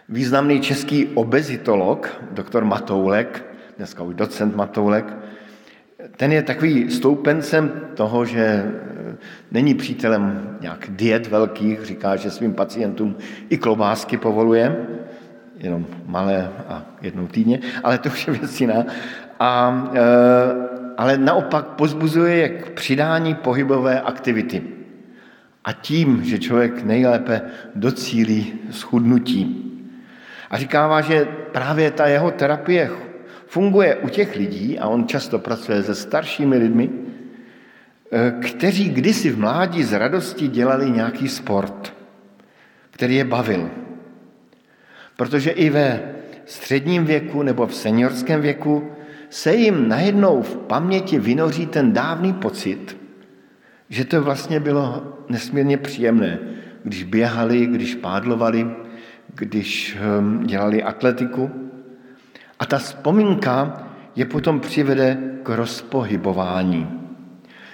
Významný 0.09 0.61
český 0.61 1.07
obezitolog, 1.17 2.21
doktor 2.31 2.65
Matoulek, 2.65 3.45
dneska 3.77 4.03
už 4.03 4.15
docent 4.15 4.55
Matoulek, 4.55 5.05
ten 6.17 6.31
je 6.31 6.43
takový 6.43 6.91
stoupencem 6.91 7.71
toho, 7.93 8.25
že 8.25 8.39
e, 8.39 8.71
není 9.51 9.73
přítelem 9.73 10.57
nějak 10.61 10.85
diet 10.89 11.27
velkých, 11.27 11.85
říká, 11.85 12.15
že 12.15 12.31
svým 12.31 12.53
pacientům 12.53 13.15
i 13.49 13.57
klobásky 13.57 14.17
povoluje, 14.17 14.75
jenom 15.57 15.85
malé 16.05 16.49
a 16.67 16.85
jednou 17.01 17.27
týdně, 17.27 17.59
ale 17.83 17.97
to 17.97 18.09
už 18.09 18.27
je 18.27 18.33
věc 18.33 18.61
jiná. 18.61 18.85
A, 19.39 19.83
e, 19.93 20.01
ale 20.97 21.17
naopak 21.17 21.65
pozbuzuje 21.67 22.49
k 22.49 22.69
přidání 22.69 23.35
pohybové 23.35 24.01
aktivity. 24.01 24.63
A 25.65 25.73
tím, 25.73 26.23
že 26.23 26.39
člověk 26.39 26.83
nejlépe 26.83 27.41
docílí 27.75 28.53
schudnutí. 28.71 29.59
A 30.49 30.57
říkává, 30.57 31.01
že 31.01 31.27
právě 31.51 31.91
ta 31.91 32.07
jeho 32.07 32.31
terapie 32.31 32.89
funguje 33.53 33.95
u 33.95 34.09
těch 34.09 34.35
lidí, 34.35 34.79
a 34.79 34.87
on 34.87 35.07
často 35.07 35.39
pracuje 35.39 35.83
se 35.83 35.95
staršími 35.95 36.57
lidmi, 36.57 36.89
eh, 36.89 38.33
kteří 38.41 38.89
kdysi 38.89 39.29
v 39.29 39.39
mládí 39.39 39.83
z 39.83 39.93
radosti 39.93 40.47
dělali 40.47 40.89
nějaký 40.89 41.29
sport, 41.29 41.93
který 42.91 43.15
je 43.15 43.25
bavil. 43.29 43.69
Protože 45.15 45.51
i 45.53 45.69
ve 45.69 46.01
středním 46.45 47.05
věku 47.05 47.43
nebo 47.43 47.67
v 47.67 47.75
seniorském 47.75 48.41
věku 48.41 48.89
se 49.29 49.53
jim 49.53 49.87
najednou 49.87 50.41
v 50.41 50.57
paměti 50.57 51.19
vynoří 51.19 51.65
ten 51.69 51.93
dávný 51.93 52.33
pocit, 52.33 52.97
že 53.89 54.05
to 54.05 54.21
vlastně 54.21 54.59
bylo 54.59 55.13
nesmírně 55.29 55.77
příjemné, 55.77 56.39
když 56.83 57.03
běhali, 57.03 57.65
když 57.65 58.01
pádlovali, 58.01 58.65
když 59.35 59.97
ehm, 60.01 60.41
dělali 60.49 60.83
atletiku. 60.83 61.62
A 62.63 62.65
ta 62.65 62.77
vzpomínka 62.77 63.83
je 64.15 64.25
potom 64.25 64.59
přivede 64.59 65.17
k 65.43 65.49
rozpohybování. 65.49 66.87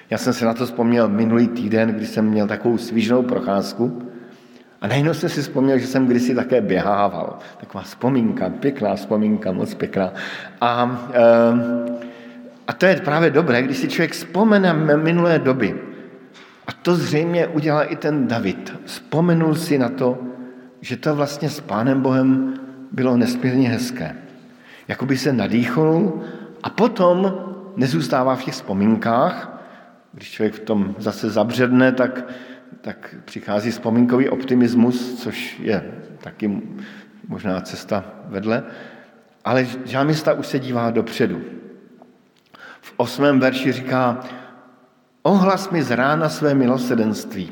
Já 0.09 0.17
jsem 0.17 0.33
se 0.33 0.45
na 0.45 0.53
to 0.53 0.65
vzpomněl 0.65 1.09
minulý 1.09 1.47
týden, 1.47 1.89
kdy 1.89 2.05
jsem 2.05 2.25
měl 2.25 2.47
takovou 2.47 2.77
svížnou 2.77 3.23
procházku 3.23 4.01
a 4.81 4.87
najednou 4.87 5.13
jsem 5.13 5.29
si 5.29 5.41
vzpomněl, 5.41 5.77
že 5.77 5.87
jsem 5.87 6.07
kdysi 6.07 6.35
také 6.35 6.61
běhával. 6.61 7.37
Taková 7.57 7.83
vzpomínka, 7.83 8.49
pěkná 8.49 8.95
vzpomínka, 8.95 9.51
moc 9.51 9.73
pěkná. 9.73 10.13
A, 10.61 10.99
a 12.67 12.73
to 12.73 12.85
je 12.85 12.95
právě 12.95 13.29
dobré, 13.29 13.63
když 13.63 13.77
si 13.77 13.87
člověk 13.87 14.11
vzpomene 14.11 14.73
minulé 14.97 15.39
doby. 15.39 15.75
A 16.67 16.71
to 16.71 16.95
zřejmě 16.95 17.47
udělal 17.47 17.83
i 17.87 17.95
ten 17.95 18.27
David. 18.27 18.73
Vzpomenul 18.85 19.55
si 19.55 19.77
na 19.77 19.89
to, 19.89 20.17
že 20.81 20.97
to 20.97 21.15
vlastně 21.15 21.49
s 21.49 21.59
Pánem 21.59 22.01
Bohem 22.01 22.53
bylo 22.91 23.17
nesmírně 23.17 23.69
hezké 23.69 24.15
jakoby 24.89 25.17
se 25.17 25.33
nadýchnul 25.33 26.23
a 26.63 26.69
potom 26.69 27.45
nezůstává 27.75 28.35
v 28.35 28.43
těch 28.43 28.53
vzpomínkách. 28.53 29.61
Když 30.13 30.31
člověk 30.31 30.53
v 30.53 30.59
tom 30.59 30.95
zase 30.97 31.29
zabředne, 31.29 31.91
tak, 31.91 32.25
tak 32.81 33.15
přichází 33.25 33.71
vzpomínkový 33.71 34.29
optimismus, 34.29 35.23
což 35.23 35.59
je 35.59 35.91
taky 36.17 36.61
možná 37.27 37.61
cesta 37.61 38.05
vedle. 38.25 38.63
Ale 39.45 39.67
žámista 39.85 40.33
už 40.33 40.47
se 40.47 40.59
dívá 40.59 40.91
dopředu. 40.91 41.41
V 42.81 42.93
osmém 42.97 43.39
verši 43.39 43.71
říká, 43.71 44.19
ohlas 45.21 45.69
mi 45.69 45.83
z 45.83 45.91
rána 45.91 46.29
své 46.29 46.53
milosedenství, 46.53 47.51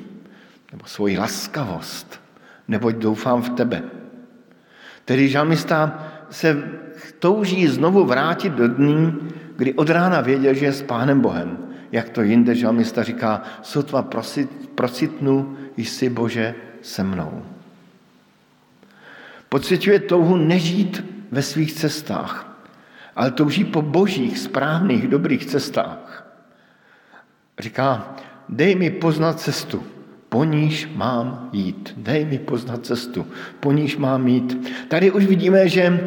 nebo 0.71 0.85
svoji 0.85 1.17
laskavost, 1.17 2.21
neboť 2.67 2.95
doufám 2.95 3.41
v 3.41 3.49
tebe. 3.49 3.83
Tedy 5.05 5.29
žalmista 5.29 6.07
se 6.29 6.63
touží 7.19 7.67
znovu 7.67 8.05
vrátit 8.05 8.53
do 8.53 8.67
dní, 8.67 9.13
kdy 9.55 9.73
od 9.73 9.89
rána 9.89 10.21
věděl, 10.21 10.53
že 10.53 10.65
je 10.65 10.73
s 10.73 10.81
Pánem 10.81 11.21
Bohem. 11.21 11.57
Jak 11.91 12.09
to 12.09 12.21
jinde 12.21 12.55
žalmista 12.55 13.03
říká, 13.03 13.43
sotva 13.61 14.01
prosit, 14.01 14.69
procitnu, 14.75 15.57
jsi 15.77 16.09
Bože 16.09 16.55
se 16.81 17.03
mnou. 17.03 17.43
Pocituje 19.49 19.99
touhu 19.99 20.35
nežít 20.35 21.05
ve 21.31 21.41
svých 21.41 21.73
cestách, 21.73 22.59
ale 23.15 23.31
touží 23.31 23.63
po 23.65 23.81
božích, 23.81 24.37
správných, 24.37 25.07
dobrých 25.07 25.45
cestách. 25.45 26.27
Říká, 27.59 28.15
dej 28.49 28.75
mi 28.75 28.89
poznat 28.89 29.39
cestu, 29.39 29.83
po 30.29 30.43
níž 30.43 30.89
mám 30.95 31.49
jít. 31.53 31.93
Dej 31.97 32.25
mi 32.25 32.39
poznat 32.39 32.85
cestu, 32.85 33.27
po 33.59 33.71
níž 33.71 33.97
mám 33.97 34.27
jít. 34.27 34.73
Tady 34.87 35.11
už 35.11 35.25
vidíme, 35.25 35.69
že 35.69 35.99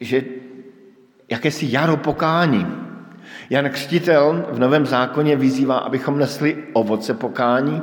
že 0.00 0.24
jakési 1.30 1.66
jaro 1.70 1.96
pokání. 1.96 2.66
Jan 3.50 3.70
Křtitel 3.70 4.46
v 4.50 4.58
Novém 4.58 4.86
zákoně 4.86 5.36
vyzývá, 5.36 5.78
abychom 5.78 6.18
nesli 6.18 6.56
ovoce 6.72 7.14
pokání. 7.14 7.82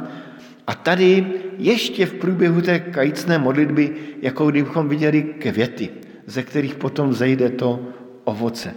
A 0.67 0.75
tady 0.75 1.25
ještě 1.57 2.05
v 2.05 2.13
průběhu 2.13 2.61
té 2.61 2.79
kajícné 2.79 3.37
modlitby, 3.37 3.95
jako 4.21 4.49
kdybychom 4.49 4.89
viděli 4.89 5.23
květy, 5.23 5.89
ze 6.25 6.43
kterých 6.43 6.75
potom 6.75 7.13
zejde 7.13 7.49
to 7.49 7.79
ovoce. 8.23 8.73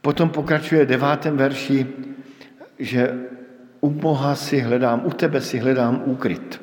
Potom 0.00 0.28
pokračuje 0.28 0.86
devátém 0.86 1.36
verši, 1.36 1.86
že 2.78 3.14
u 3.84 3.90
Boha 3.90 4.34
si 4.34 4.60
hledám, 4.60 5.04
u 5.04 5.10
tebe 5.10 5.40
si 5.40 5.58
hledám 5.58 6.02
úkryt. 6.04 6.60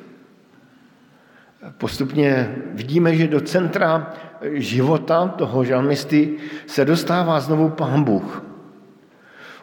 Postupně 1.78 2.54
vidíme, 2.74 3.16
že 3.16 3.28
do 3.28 3.40
centra 3.40 4.14
života 4.52 5.28
toho 5.28 5.64
žalmisty 5.64 6.36
se 6.66 6.84
dostává 6.84 7.40
znovu 7.40 7.68
pán 7.68 8.04
Bůh. 8.04 8.42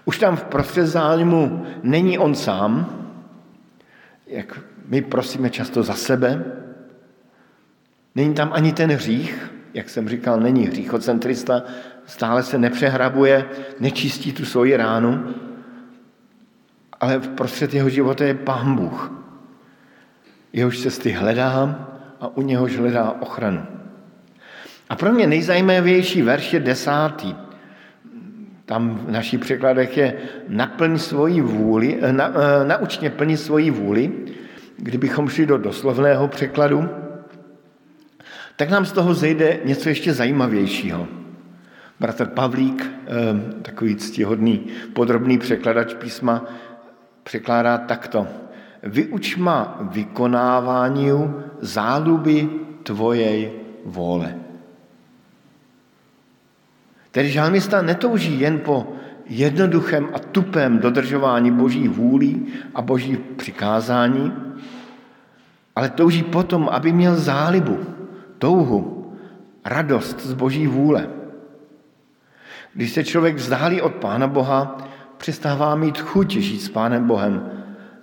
Už 0.05 0.19
tam 0.19 0.35
v 0.35 0.43
prostřed 0.43 0.87
zájmu 0.87 1.65
není 1.83 2.17
on 2.17 2.35
sám, 2.35 2.95
jak 4.27 4.59
my 4.85 5.01
prosíme 5.01 5.49
často 5.49 5.83
za 5.83 5.93
sebe. 5.93 6.45
Není 8.15 8.33
tam 8.33 8.49
ani 8.53 8.73
ten 8.73 8.91
hřích, 8.91 9.51
jak 9.73 9.89
jsem 9.89 10.09
říkal, 10.09 10.39
není 10.39 10.67
hříchocentrista, 10.67 11.63
stále 12.05 12.43
se 12.43 12.57
nepřehrabuje, 12.57 13.45
nečistí 13.79 14.31
tu 14.31 14.45
svoji 14.45 14.77
ránu, 14.77 15.35
ale 16.99 17.17
v 17.17 17.27
prostřed 17.27 17.73
jeho 17.73 17.89
života 17.89 18.25
je 18.25 18.33
pán 18.33 18.75
Bůh. 18.75 19.11
Jehož 20.53 20.79
cesty 20.79 21.11
hledám 21.11 21.87
a 22.19 22.37
u 22.37 22.41
něhož 22.41 22.77
hledá 22.77 23.11
ochranu. 23.21 23.61
A 24.89 24.95
pro 24.95 25.11
mě 25.11 25.27
nejzajímavější 25.27 26.21
verš 26.21 26.53
je 26.53 26.59
desátý. 26.59 27.35
Tam 28.65 28.95
v 29.05 29.11
našich 29.11 29.39
překladech 29.39 29.97
je 29.97 30.13
naplň 30.47 30.97
svoji 30.97 31.41
vůli, 31.41 31.97
eh, 32.01 32.13
na, 32.13 32.27
eh, 32.27 32.65
naučně 32.67 33.09
plnit 33.09 33.37
svoji 33.37 33.71
vůli. 33.71 34.11
Kdybychom 34.77 35.29
šli 35.29 35.45
do 35.45 35.57
doslovného 35.57 36.27
překladu, 36.27 36.89
tak 38.55 38.69
nám 38.69 38.85
z 38.85 38.91
toho 38.91 39.13
zejde 39.13 39.59
něco 39.65 39.89
ještě 39.89 40.13
zajímavějšího. 40.13 41.07
Bratr 41.99 42.25
Pavlík, 42.25 42.85
eh, 42.85 43.07
takový 43.61 43.95
ctihodný 43.95 44.67
podrobný 44.93 45.37
překladač 45.37 45.93
písma, 45.93 46.45
překládá 47.29 47.77
takto. 47.77 48.27
Vyuč 48.83 49.37
ma 49.37 49.77
vykonávání 49.93 51.13
záluby 51.61 52.49
tvojej 52.83 53.51
vole. 53.85 54.35
Tedy 57.11 57.29
žalmista 57.29 57.81
netouží 57.85 58.39
jen 58.39 58.59
po 58.65 58.97
jednoduchém 59.29 60.09
a 60.13 60.19
tupém 60.19 60.79
dodržování 60.79 61.51
boží 61.51 61.87
vůlí 61.87 62.49
a 62.75 62.81
boží 62.81 63.17
přikázání, 63.37 64.33
ale 65.75 65.89
touží 65.89 66.23
potom, 66.23 66.69
aby 66.69 66.91
měl 66.91 67.15
zálibu, 67.15 67.77
touhu, 68.41 69.13
radost 69.65 70.25
z 70.25 70.33
boží 70.33 70.67
vůle. 70.67 71.09
Když 72.73 72.91
se 72.91 73.03
člověk 73.03 73.35
vzdálí 73.35 73.81
od 73.81 74.01
Pána 74.01 74.27
Boha, 74.27 74.89
přestává 75.19 75.75
mít 75.75 75.97
chuť 75.97 76.31
žít 76.31 76.59
s 76.59 76.69
Pánem 76.69 77.07
Bohem, 77.07 77.51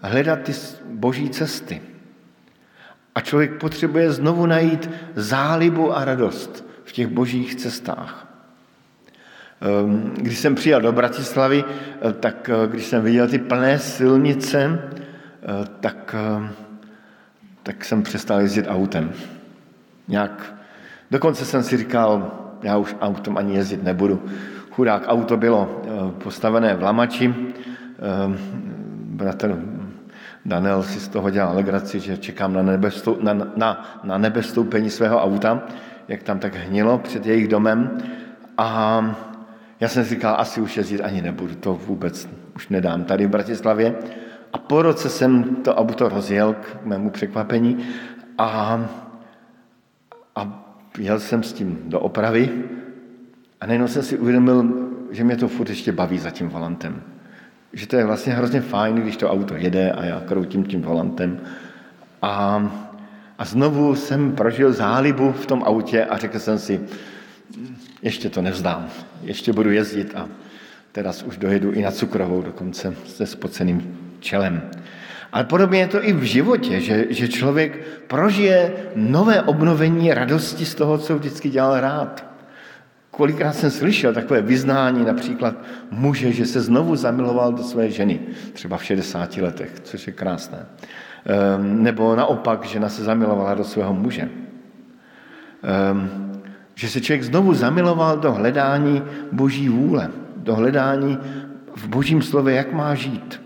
hledat 0.00 0.38
ty 0.42 0.52
boží 0.84 1.30
cesty. 1.30 1.82
A 3.14 3.20
člověk 3.20 3.52
potřebuje 3.60 4.12
znovu 4.12 4.46
najít 4.46 4.90
zálibu 5.14 5.96
a 5.96 6.04
radost 6.04 6.64
v 6.84 6.92
těch 6.92 7.06
božích 7.06 7.54
cestách. 7.54 8.26
Ehm, 9.60 10.14
když 10.16 10.38
jsem 10.38 10.54
přijel 10.54 10.80
do 10.80 10.92
Bratislavy, 10.92 11.64
eh, 11.64 12.12
tak 12.12 12.50
eh, 12.50 12.68
když 12.68 12.86
jsem 12.86 13.02
viděl 13.02 13.28
ty 13.28 13.38
plné 13.38 13.78
silnice, 13.78 14.78
eh, 14.82 15.66
tak, 15.80 16.14
tak 17.62 17.84
jsem 17.84 18.02
přestal 18.02 18.40
jezdit 18.40 18.66
autem. 18.68 19.12
Nějak. 20.08 20.54
Dokonce 21.10 21.44
jsem 21.44 21.62
si 21.62 21.76
říkal, 21.76 22.30
já 22.62 22.76
už 22.76 22.96
autem 23.00 23.38
ani 23.38 23.54
jezdit 23.54 23.82
nebudu. 23.82 24.22
Chudák 24.76 25.08
auto 25.08 25.36
bylo 25.36 25.82
postavené 26.20 26.76
v 26.76 26.82
Lamači. 26.82 27.32
Ehm, 27.32 28.36
bratr 29.16 29.56
Daniel 30.44 30.82
si 30.82 31.00
z 31.00 31.08
toho 31.08 31.30
dělal 31.30 31.56
legraci, 31.56 32.00
že 32.00 32.16
čekám 32.16 32.52
na, 32.52 32.62
nebestou, 32.62 33.16
na, 33.20 33.32
na, 33.56 34.00
na 34.04 34.18
nebestoupení 34.18 34.90
svého 34.90 35.16
auta, 35.22 35.64
jak 36.08 36.22
tam 36.22 36.38
tak 36.38 36.54
hnilo 36.54 36.98
před 36.98 37.26
jejich 37.26 37.48
domem. 37.48 37.98
A 38.58 39.00
já 39.80 39.88
jsem 39.88 40.04
si 40.04 40.10
říkal, 40.10 40.36
asi 40.38 40.60
už 40.60 40.76
jezdit 40.76 41.00
ani 41.00 41.22
nebudu, 41.22 41.54
to 41.54 41.74
vůbec 41.74 42.28
už 42.56 42.68
nedám 42.68 43.04
tady 43.04 43.26
v 43.26 43.30
Bratislavě. 43.30 43.94
A 44.52 44.58
po 44.58 44.82
roce 44.82 45.08
jsem 45.08 45.56
to 45.64 45.74
auto 45.74 46.08
rozjel 46.08 46.54
k 46.54 46.84
mému 46.84 47.10
překvapení 47.10 47.78
a, 48.38 48.80
a 50.36 50.40
jel 50.98 51.20
jsem 51.20 51.42
s 51.42 51.52
tím 51.52 51.80
do 51.84 52.00
opravy 52.00 52.64
a 53.60 53.66
najednou 53.66 53.88
jsem 53.88 54.02
si 54.02 54.18
uvědomil, 54.18 54.64
že 55.10 55.24
mě 55.24 55.36
to 55.36 55.48
furt 55.48 55.68
ještě 55.68 55.92
baví 55.92 56.18
za 56.18 56.30
tím 56.30 56.48
volantem. 56.48 57.02
Že 57.72 57.86
to 57.86 57.96
je 57.96 58.04
vlastně 58.04 58.32
hrozně 58.32 58.60
fajn, 58.60 58.96
když 58.96 59.16
to 59.16 59.30
auto 59.30 59.56
jede 59.56 59.92
a 59.92 60.04
já 60.04 60.20
kroutím 60.20 60.64
tím 60.64 60.82
volantem. 60.82 61.40
A, 62.22 62.70
a 63.38 63.44
znovu 63.44 63.94
jsem 63.94 64.32
prožil 64.32 64.72
zálibu 64.72 65.32
v 65.32 65.46
tom 65.46 65.62
autě 65.66 66.04
a 66.04 66.16
řekl 66.16 66.38
jsem 66.38 66.58
si, 66.58 66.80
ještě 68.02 68.30
to 68.30 68.42
nevzdám, 68.42 68.88
ještě 69.22 69.52
budu 69.52 69.70
jezdit 69.70 70.14
a 70.14 70.28
teraz 70.92 71.22
už 71.22 71.36
dojedu 71.36 71.72
i 71.72 71.82
na 71.82 71.90
cukrovou 71.90 72.42
dokonce 72.42 72.94
se 73.06 73.26
spoceným 73.26 73.98
čelem. 74.20 74.62
Ale 75.32 75.44
podobně 75.44 75.78
je 75.78 75.86
to 75.86 76.04
i 76.04 76.12
v 76.12 76.22
životě, 76.22 76.80
že, 76.80 77.06
že 77.10 77.28
člověk 77.28 77.86
prožije 78.06 78.72
nové 78.94 79.42
obnovení 79.42 80.14
radosti 80.14 80.64
z 80.64 80.74
toho, 80.74 80.98
co 80.98 81.18
vždycky 81.18 81.50
dělal 81.50 81.80
rád. 81.80 82.35
Kolikrát 83.16 83.52
jsem 83.52 83.70
slyšel 83.70 84.14
takové 84.14 84.42
vyznání 84.42 85.04
například 85.04 85.54
muže, 85.90 86.32
že 86.32 86.46
se 86.46 86.60
znovu 86.60 86.96
zamiloval 86.96 87.52
do 87.52 87.62
své 87.62 87.90
ženy, 87.90 88.20
třeba 88.52 88.76
v 88.76 88.84
60 88.84 89.36
letech, 89.36 89.80
což 89.82 90.06
je 90.06 90.12
krásné. 90.12 90.66
Ehm, 91.24 91.82
nebo 91.82 92.16
naopak, 92.16 92.64
žena 92.64 92.88
se 92.88 93.04
zamilovala 93.04 93.54
do 93.54 93.64
svého 93.64 93.94
muže. 93.94 94.28
Ehm, 95.62 96.32
že 96.74 96.88
se 96.88 97.00
člověk 97.00 97.22
znovu 97.22 97.54
zamiloval 97.54 98.16
do 98.16 98.32
hledání 98.32 99.02
boží 99.32 99.68
vůle, 99.68 100.10
do 100.36 100.54
hledání 100.54 101.18
v 101.76 101.88
božím 101.88 102.22
slově, 102.22 102.54
jak 102.54 102.72
má 102.72 102.94
žít. 102.94 103.42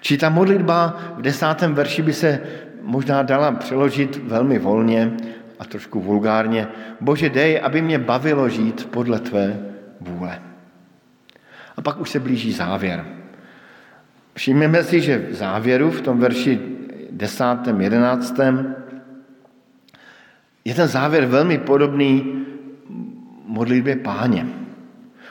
Či 0.00 0.18
ta 0.18 0.28
modlitba 0.28 0.96
v 1.16 1.22
desátém 1.22 1.74
verši 1.74 2.02
by 2.02 2.12
se 2.12 2.40
možná 2.82 3.22
dala 3.22 3.52
přeložit 3.52 4.20
velmi 4.24 4.58
volně 4.58 5.12
a 5.58 5.64
trošku 5.64 6.00
vulgárně. 6.00 6.68
Bože, 7.00 7.28
dej, 7.30 7.60
aby 7.62 7.82
mě 7.82 7.98
bavilo 7.98 8.48
žít 8.48 8.88
podle 8.90 9.20
tvé 9.20 9.60
vůle. 10.00 10.42
A 11.76 11.82
pak 11.82 12.00
už 12.00 12.10
se 12.10 12.20
blíží 12.20 12.52
závěr. 12.52 13.04
Všimněme 14.34 14.84
si, 14.84 15.00
že 15.00 15.18
v 15.18 15.34
závěru, 15.34 15.90
v 15.90 16.00
tom 16.00 16.18
verši 16.18 16.60
desátém, 17.10 17.80
jedenáctém, 17.80 18.76
je 20.64 20.74
ten 20.74 20.88
závěr 20.88 21.26
velmi 21.26 21.58
podobný 21.58 22.44
modlitbě 23.46 23.96
páně. 23.96 24.46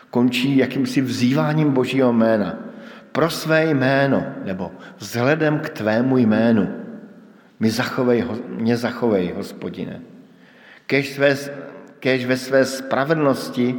Končí 0.10 0.58
jakýmsi 0.58 1.02
vzýváním 1.02 1.72
božího 1.72 2.14
jména. 2.14 2.60
Pro 3.12 3.30
své 3.30 3.66
jméno, 3.66 4.26
nebo 4.46 4.72
vzhledem 4.98 5.60
k 5.60 5.70
tvému 5.70 6.18
jménu, 6.18 6.68
mě 7.60 7.72
zachovej, 7.72 8.26
mě 8.48 8.78
zachovej, 8.78 9.34
hospodine. 9.36 10.02
Kež, 10.88 11.14
své, 11.14 11.38
kež 12.00 12.26
ve 12.26 12.38
své 12.38 12.66
spravedlnosti, 12.66 13.76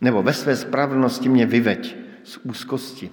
nebo 0.00 0.22
ve 0.22 0.32
své 0.32 0.56
spravedlnosti 0.56 1.28
mě 1.28 1.46
vyveď 1.46 1.96
z 2.24 2.36
úzkosti. 2.36 3.10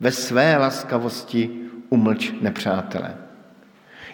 Ve 0.00 0.12
své 0.12 0.56
laskavosti 0.56 1.50
umlč 1.88 2.32
nepřátelé. 2.40 3.16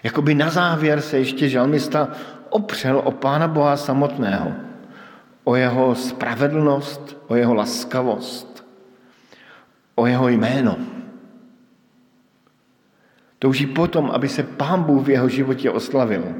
Jakoby 0.02 0.34
na 0.34 0.50
závěr 0.50 1.00
se 1.00 1.18
ještě 1.18 1.48
žalmista 1.48 2.12
opřel 2.50 3.02
o 3.04 3.10
Pána 3.10 3.48
Boha 3.48 3.76
samotného, 3.76 4.52
o 5.44 5.56
jeho 5.56 5.94
spravedlnost, 5.94 7.16
o 7.28 7.36
jeho 7.36 7.54
laskavost, 7.54 8.66
o 9.94 10.06
jeho 10.06 10.28
jméno. 10.28 10.76
Touží 13.38 13.66
potom, 13.66 14.10
aby 14.10 14.28
se 14.28 14.42
Pán 14.42 14.82
Bůh 14.82 15.06
v 15.06 15.10
jeho 15.10 15.28
životě 15.28 15.70
oslavil, 15.70 16.34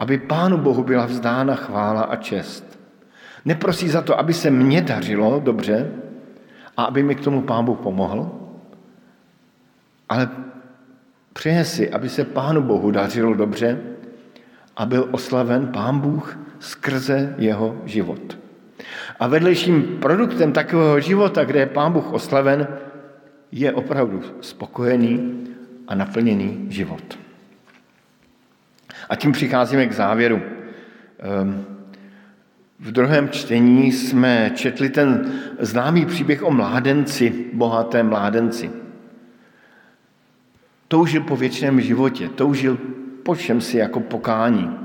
aby 0.00 0.18
Pánu 0.18 0.56
Bohu 0.58 0.84
byla 0.84 1.06
vzdána 1.06 1.54
chvála 1.54 2.02
a 2.02 2.16
čest. 2.16 2.80
Neprosí 3.44 3.88
za 3.88 4.02
to, 4.02 4.18
aby 4.18 4.32
se 4.32 4.50
mně 4.50 4.82
dařilo 4.82 5.40
dobře 5.44 5.90
a 6.76 6.84
aby 6.84 7.02
mi 7.02 7.14
k 7.14 7.20
tomu 7.20 7.42
Pán 7.42 7.64
Bůh 7.64 7.78
pomohl, 7.78 8.30
ale 10.08 10.28
Přeje 11.32 11.64
si, 11.64 11.90
aby 11.90 12.08
se 12.08 12.24
Pánu 12.24 12.62
Bohu 12.62 12.90
dařilo 12.90 13.34
dobře 13.34 13.80
a 14.76 14.86
byl 14.86 15.08
oslaven 15.10 15.66
Pán 15.66 15.98
Bůh 15.98 16.38
skrze 16.58 17.34
jeho 17.38 17.76
život. 17.84 18.38
A 19.20 19.26
vedlejším 19.26 19.82
produktem 20.00 20.52
takového 20.52 21.00
života, 21.00 21.44
kde 21.44 21.60
je 21.60 21.66
Pán 21.66 21.92
Bůh 21.92 22.12
oslaven, 22.12 22.68
je 23.52 23.72
opravdu 23.72 24.22
spokojený 24.40 25.44
a 25.88 25.94
naplněný 25.94 26.66
život. 26.68 27.19
A 29.10 29.16
tím 29.16 29.32
přicházíme 29.32 29.86
k 29.86 29.92
závěru. 29.92 30.42
Ehm, 31.18 31.64
v 32.78 32.92
druhém 32.92 33.28
čtení 33.28 33.92
jsme 33.92 34.50
četli 34.54 34.88
ten 34.88 35.32
známý 35.58 36.06
příběh 36.06 36.42
o 36.42 36.50
mládenci, 36.50 37.44
bohatém 37.52 38.08
mládenci. 38.08 38.70
Toužil 40.88 41.22
po 41.22 41.36
věčném 41.36 41.80
životě, 41.80 42.28
toužil 42.28 42.78
po 43.22 43.36
čem 43.36 43.60
si 43.60 43.78
jako 43.78 44.00
pokání. 44.00 44.78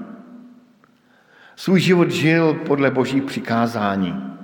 Svůj 1.55 1.80
život 1.80 2.11
žil 2.11 2.53
podle 2.53 2.91
boží 2.91 3.21
přikázání. 3.21 4.38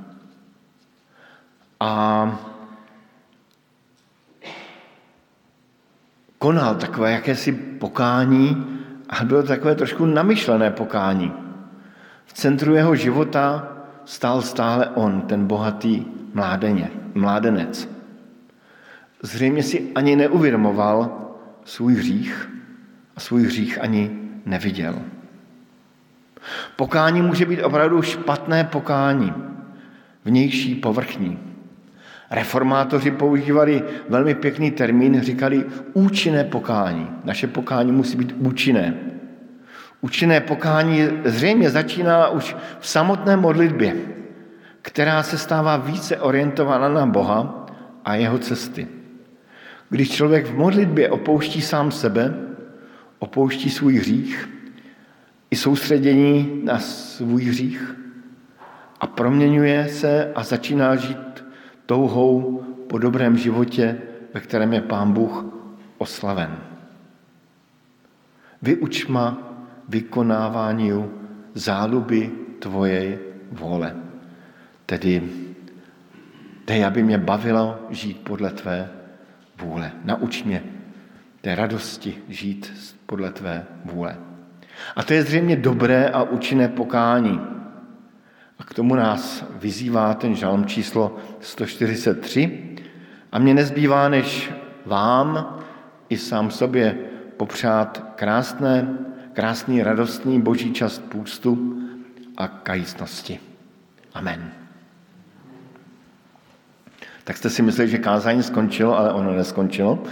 A 1.79 2.39
konal 6.37 6.75
takové 6.75 7.11
jakési 7.11 7.51
pokání 7.51 8.80
a 9.11 9.23
bylo 9.25 9.43
takové 9.43 9.75
trošku 9.75 10.05
namyšlené 10.05 10.71
pokání. 10.71 11.33
V 12.25 12.33
centru 12.33 12.75
jeho 12.75 12.95
života 12.95 13.67
stál 14.05 14.41
stále 14.41 14.89
on, 14.89 15.21
ten 15.21 15.47
bohatý 15.47 16.05
mládeně, 16.33 16.91
mládenec. 17.13 17.89
Zřejmě 19.21 19.63
si 19.63 19.91
ani 19.95 20.15
neuvědomoval, 20.15 21.17
svůj 21.65 21.95
hřích 21.95 22.49
a 23.15 23.19
svůj 23.19 23.43
hřích 23.43 23.81
ani 23.81 24.19
neviděl. 24.45 24.95
Pokání 26.75 27.21
může 27.21 27.45
být 27.45 27.63
opravdu 27.63 28.01
špatné 28.01 28.63
pokání, 28.63 29.33
vnější, 30.25 30.75
povrchní. 30.75 31.50
Reformátoři 32.31 33.11
používali 33.11 33.83
velmi 34.09 34.35
pěkný 34.35 34.71
termín, 34.71 35.21
říkali 35.21 35.65
účinné 35.93 36.43
pokání. 36.43 37.07
Naše 37.23 37.47
pokání 37.47 37.91
musí 37.91 38.17
být 38.17 38.35
účinné. 38.39 38.93
Účinné 40.01 40.41
pokání 40.41 41.07
zřejmě 41.25 41.69
začíná 41.69 42.27
už 42.27 42.55
v 42.79 42.87
samotné 42.87 43.37
modlitbě, 43.37 43.95
která 44.81 45.23
se 45.23 45.37
stává 45.37 45.77
více 45.77 46.17
orientovaná 46.17 46.89
na 46.89 47.05
Boha 47.05 47.67
a 48.05 48.15
jeho 48.15 48.37
cesty. 48.37 48.87
Když 49.89 50.11
člověk 50.11 50.45
v 50.45 50.57
modlitbě 50.57 51.09
opouští 51.09 51.61
sám 51.61 51.91
sebe, 51.91 52.33
opouští 53.19 53.69
svůj 53.69 53.95
hřích 53.95 54.49
i 55.51 55.55
soustředění 55.55 56.61
na 56.63 56.79
svůj 56.79 57.43
hřích 57.43 57.95
a 58.99 59.07
proměňuje 59.07 59.87
se 59.87 60.31
a 60.35 60.43
začíná 60.43 60.95
žít 60.95 61.30
touhou 61.91 62.63
po 62.87 62.97
dobrém 62.97 63.37
životě, 63.37 63.97
ve 64.33 64.39
kterém 64.39 64.73
je 64.73 64.81
Pán 64.81 65.11
Bůh 65.11 65.45
oslaven. 65.97 66.57
Vyuč 68.61 69.07
ma 69.07 69.37
vykonávání 69.89 70.91
záluby 71.53 72.31
tvojej 72.59 73.19
vole. 73.51 73.95
Tedy 74.85 75.21
dej, 76.67 76.85
aby 76.85 77.03
mě 77.03 77.17
bavilo 77.17 77.79
žít 77.89 78.23
podle 78.23 78.51
tvé 78.51 78.89
vůle. 79.59 79.91
Nauč 80.03 80.43
mě 80.43 80.63
té 81.41 81.55
radosti 81.55 82.23
žít 82.29 82.71
podle 83.05 83.31
tvé 83.31 83.65
vůle. 83.85 84.17
A 84.95 85.03
to 85.03 85.13
je 85.13 85.23
zřejmě 85.23 85.55
dobré 85.55 86.07
a 86.07 86.23
účinné 86.23 86.67
pokání. 86.67 87.60
K 88.71 88.73
tomu 88.73 88.95
nás 88.95 89.43
vyzývá 89.59 90.13
ten 90.13 90.35
žalm 90.35 90.65
číslo 90.65 91.15
143. 91.39 92.75
A 93.31 93.39
mě 93.39 93.53
nezbývá, 93.53 94.09
než 94.09 94.51
vám 94.85 95.59
i 96.09 96.17
sám 96.17 96.51
sobě 96.51 96.97
popřát 97.37 98.13
krásné, 98.15 98.87
krásný, 99.33 99.83
radostný 99.83 100.41
boží 100.41 100.73
čas 100.73 100.99
půstu 100.99 101.77
a 102.37 102.47
kajícnosti. 102.47 103.39
Amen. 104.13 104.51
Tak 107.23 107.37
jste 107.37 107.49
si 107.49 107.61
mysleli, 107.61 107.89
že 107.91 107.97
kázání 107.97 108.43
skončilo, 108.43 108.97
ale 108.97 109.13
ono 109.13 109.33
neskončilo. 109.33 110.03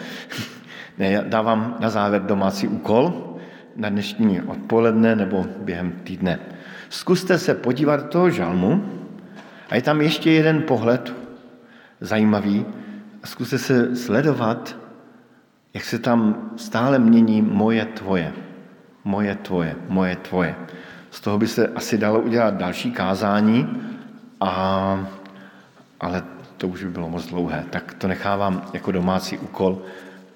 Ne, 0.97 1.11
já 1.11 1.21
dávám 1.21 1.77
na 1.79 1.89
závěr 1.89 2.21
domácí 2.21 2.67
úkol 2.67 3.35
na 3.75 3.89
dnešní 3.89 4.41
odpoledne 4.41 5.15
nebo 5.15 5.45
během 5.59 5.91
týdne. 5.91 6.39
Zkuste 6.89 7.37
se 7.37 7.53
podívat 7.53 7.95
do 7.95 8.07
toho 8.07 8.29
žalmu 8.29 8.85
a 9.69 9.75
je 9.75 9.81
tam 9.81 10.01
ještě 10.01 10.31
jeden 10.31 10.61
pohled 10.61 11.13
zajímavý. 12.01 12.65
Zkuste 13.25 13.57
se 13.57 13.95
sledovat, 13.95 14.77
jak 15.73 15.83
se 15.83 15.99
tam 15.99 16.51
stále 16.57 16.99
mění 16.99 17.41
moje 17.41 17.85
tvoje. 17.85 18.33
Moje 19.03 19.35
tvoje, 19.35 19.75
moje 19.87 20.15
tvoje. 20.15 20.55
Z 21.11 21.21
toho 21.21 21.37
by 21.37 21.47
se 21.47 21.67
asi 21.67 21.97
dalo 21.97 22.19
udělat 22.19 22.53
další 22.53 22.91
kázání, 22.91 23.81
a, 24.41 25.07
ale 25.99 26.23
to 26.57 26.67
už 26.67 26.83
by 26.83 26.89
bylo 26.89 27.09
moc 27.09 27.27
dlouhé. 27.27 27.65
Tak 27.69 27.93
to 27.93 28.07
nechávám 28.07 28.65
jako 28.73 28.91
domácí 28.91 29.37
úkol 29.37 29.81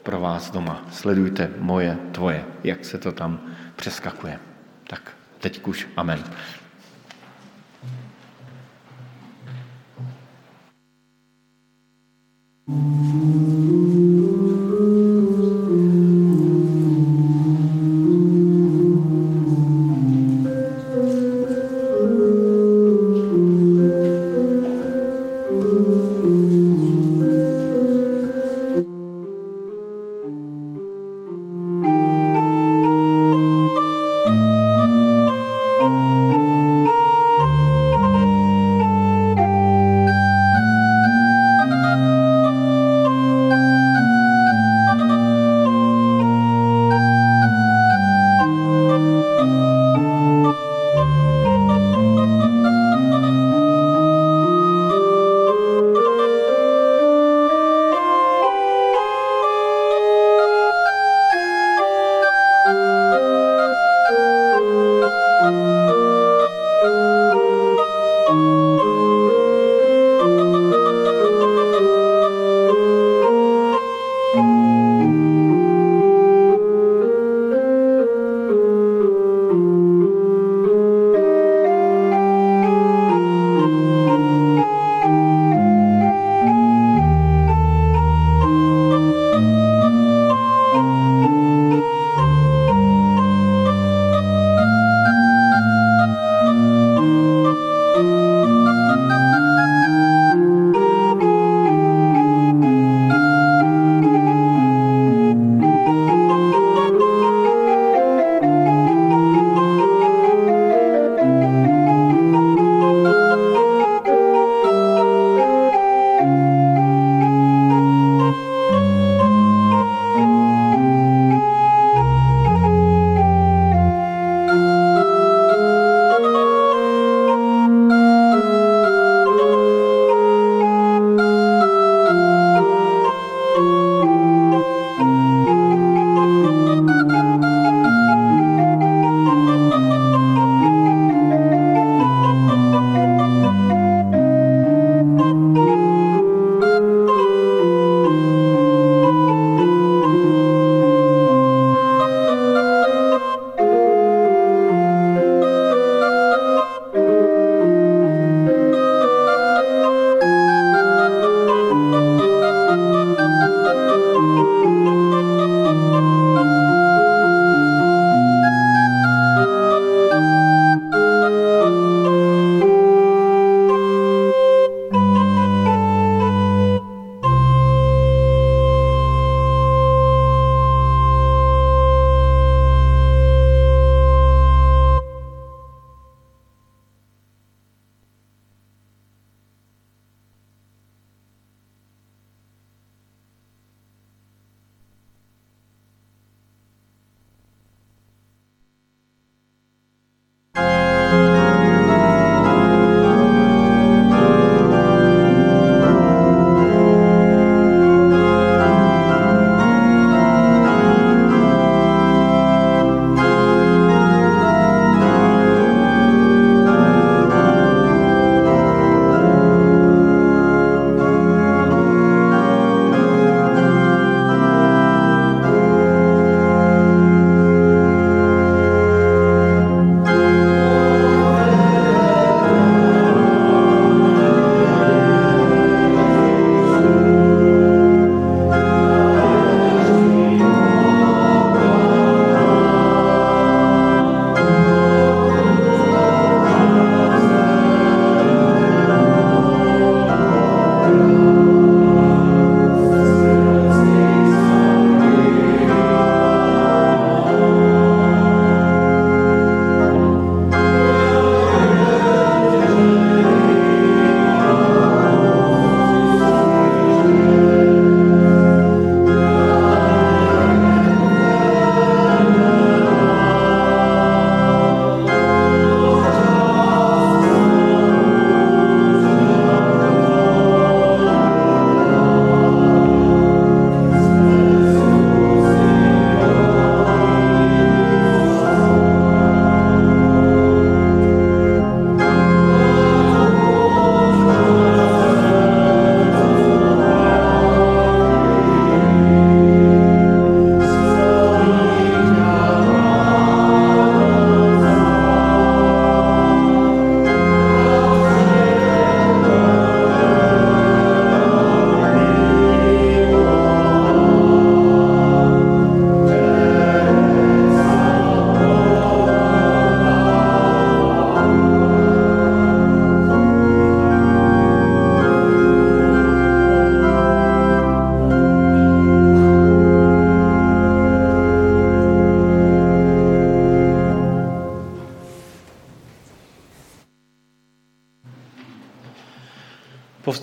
pro 0.04 0.20
vás 0.20 0.52
doma. 0.52 0.86
Sledujte 0.92 1.50
moje, 1.58 1.98
tvoje, 2.12 2.46
jak 2.64 2.86
se 2.86 2.98
to 2.98 3.12
tam 3.12 3.40
přeskakuje. 3.76 4.40
Tak 4.88 5.12
teď 5.44 5.68
už. 5.68 5.88
Amen. 5.96 6.24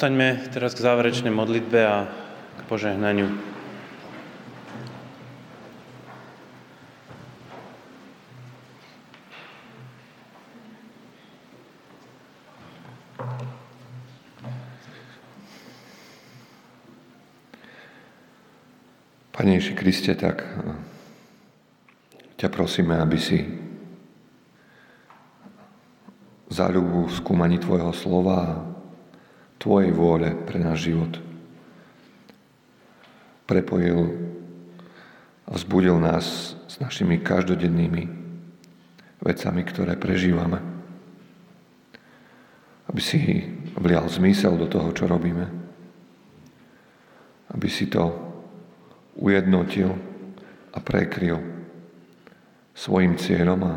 Povstaňme 0.00 0.48
teraz 0.48 0.72
k 0.72 0.80
záverečnej 0.80 1.28
modlitbe 1.28 1.80
a 1.84 2.08
k 2.56 2.60
požehnaniu. 2.72 3.28
Pane 19.36 19.60
Ježi 19.60 19.76
Kriste, 19.76 20.16
tak 20.16 20.40
eh, 20.40 20.80
ťa 22.40 22.48
prosíme, 22.48 22.96
aby 23.04 23.20
si 23.20 23.44
záľubu 26.48 27.12
skúmaní 27.12 27.60
Tvojho 27.60 27.92
slova 27.92 28.69
Tvojej 29.60 29.92
vôle 29.92 30.32
pre 30.48 30.56
náš 30.56 30.88
život 30.88 31.20
prepojil 33.44 34.08
a 35.44 35.50
vzbudil 35.52 36.00
nás 36.00 36.56
s 36.64 36.78
našimi 36.80 37.20
každodennými 37.20 38.08
vecami, 39.20 39.60
ktoré 39.66 40.00
prežívame. 40.00 40.62
Aby 42.88 43.00
si 43.04 43.18
vlial 43.76 44.08
zmysel 44.08 44.56
do 44.56 44.70
toho, 44.70 44.94
čo 44.96 45.10
robíme. 45.10 45.50
Aby 47.50 47.68
si 47.68 47.90
to 47.90 48.16
ujednotil 49.18 49.92
a 50.70 50.78
prekryl 50.78 51.42
svojim 52.72 53.18
cieľom 53.18 53.60
a 53.66 53.74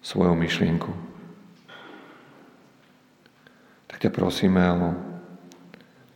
svojou 0.00 0.32
myšlienku. 0.34 1.09
Tak 4.00 4.08
ťa 4.08 4.16
prosíme 4.16 4.64
o 4.64 4.96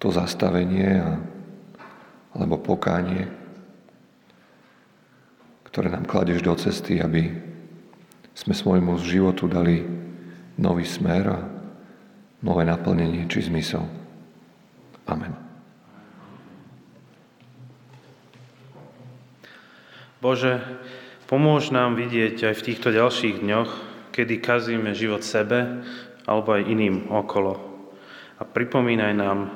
to 0.01 0.09
zastavenie 0.09 1.05
a, 1.05 1.21
alebo 2.33 2.57
pokánie, 2.57 3.29
ktoré 5.69 5.93
nám 5.93 6.09
kladeš 6.09 6.41
do 6.41 6.57
cesty, 6.57 7.05
aby 7.05 7.29
sme 8.33 8.57
svojmu 8.57 8.97
životu 9.05 9.53
dali 9.53 9.85
nový 10.57 10.89
smer 10.89 11.29
a 11.29 11.45
nové 12.41 12.65
naplnenie 12.65 13.29
či 13.29 13.53
zmysel. 13.53 13.85
Amen. 15.05 15.37
Bože, 20.25 20.65
pomôž 21.29 21.69
nám 21.69 22.01
vidieť 22.01 22.49
aj 22.49 22.55
v 22.57 22.65
týchto 22.65 22.89
ďalších 22.97 23.45
dňoch, 23.45 23.71
kedy 24.17 24.41
kazíme 24.41 24.97
život 24.97 25.21
sebe 25.21 25.85
alebo 26.25 26.57
aj 26.57 26.65
iným 26.65 27.13
okolo. 27.13 27.74
A 28.39 28.43
pripomínaj 28.43 29.13
nám 29.15 29.51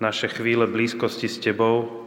naše 0.00 0.28
chvíle 0.28 0.66
blízkosti 0.66 1.28
s 1.28 1.38
Tebou, 1.38 2.04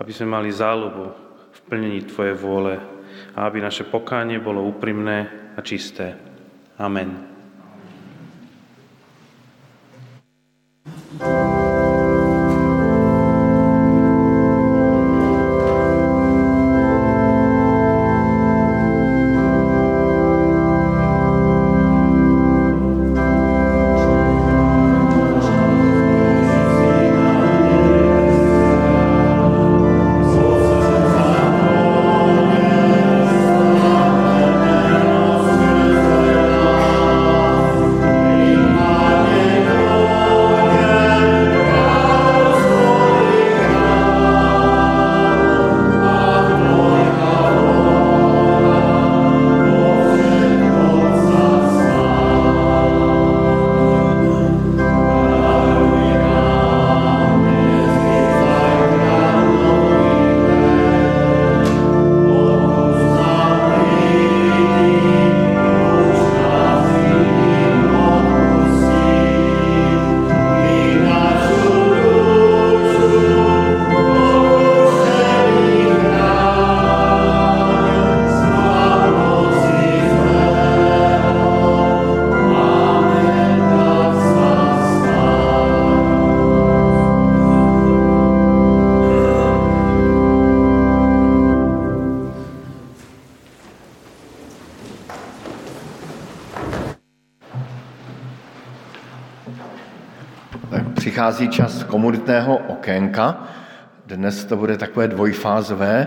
aby 0.00 0.12
sme 0.12 0.32
mali 0.32 0.48
záľubu 0.48 1.04
v 1.50 1.60
plnení 1.68 2.00
Tvojej 2.08 2.36
vôle 2.36 2.80
a 3.36 3.44
aby 3.44 3.60
naše 3.60 3.84
pokánie 3.84 4.40
bolo 4.40 4.64
úprimné 4.64 5.28
a 5.56 5.60
čisté. 5.60 6.16
Amen. 6.80 7.39
Přichází 101.20 101.48
čas 101.48 101.84
komunitného 101.84 102.56
okénka. 102.56 103.44
Dnes 104.06 104.44
to 104.44 104.56
bude 104.56 104.76
takové 104.76 105.08
dvojfázové 105.08 106.06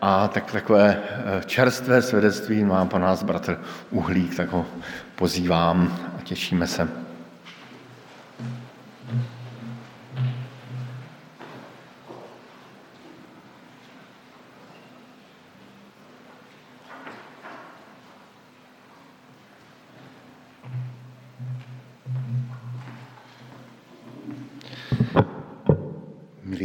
a 0.00 0.28
tak 0.28 0.52
takové 0.52 0.96
eh, 1.02 1.44
čerstvé 1.46 2.02
svědectví 2.02 2.64
má 2.64 2.84
po 2.84 2.98
nás 2.98 3.22
bratr 3.22 3.58
Uhlík, 3.90 4.36
tak 4.36 4.52
ho 4.52 4.66
pozývám 5.16 5.98
a 6.18 6.22
těšíme 6.22 6.66
se. 6.66 6.88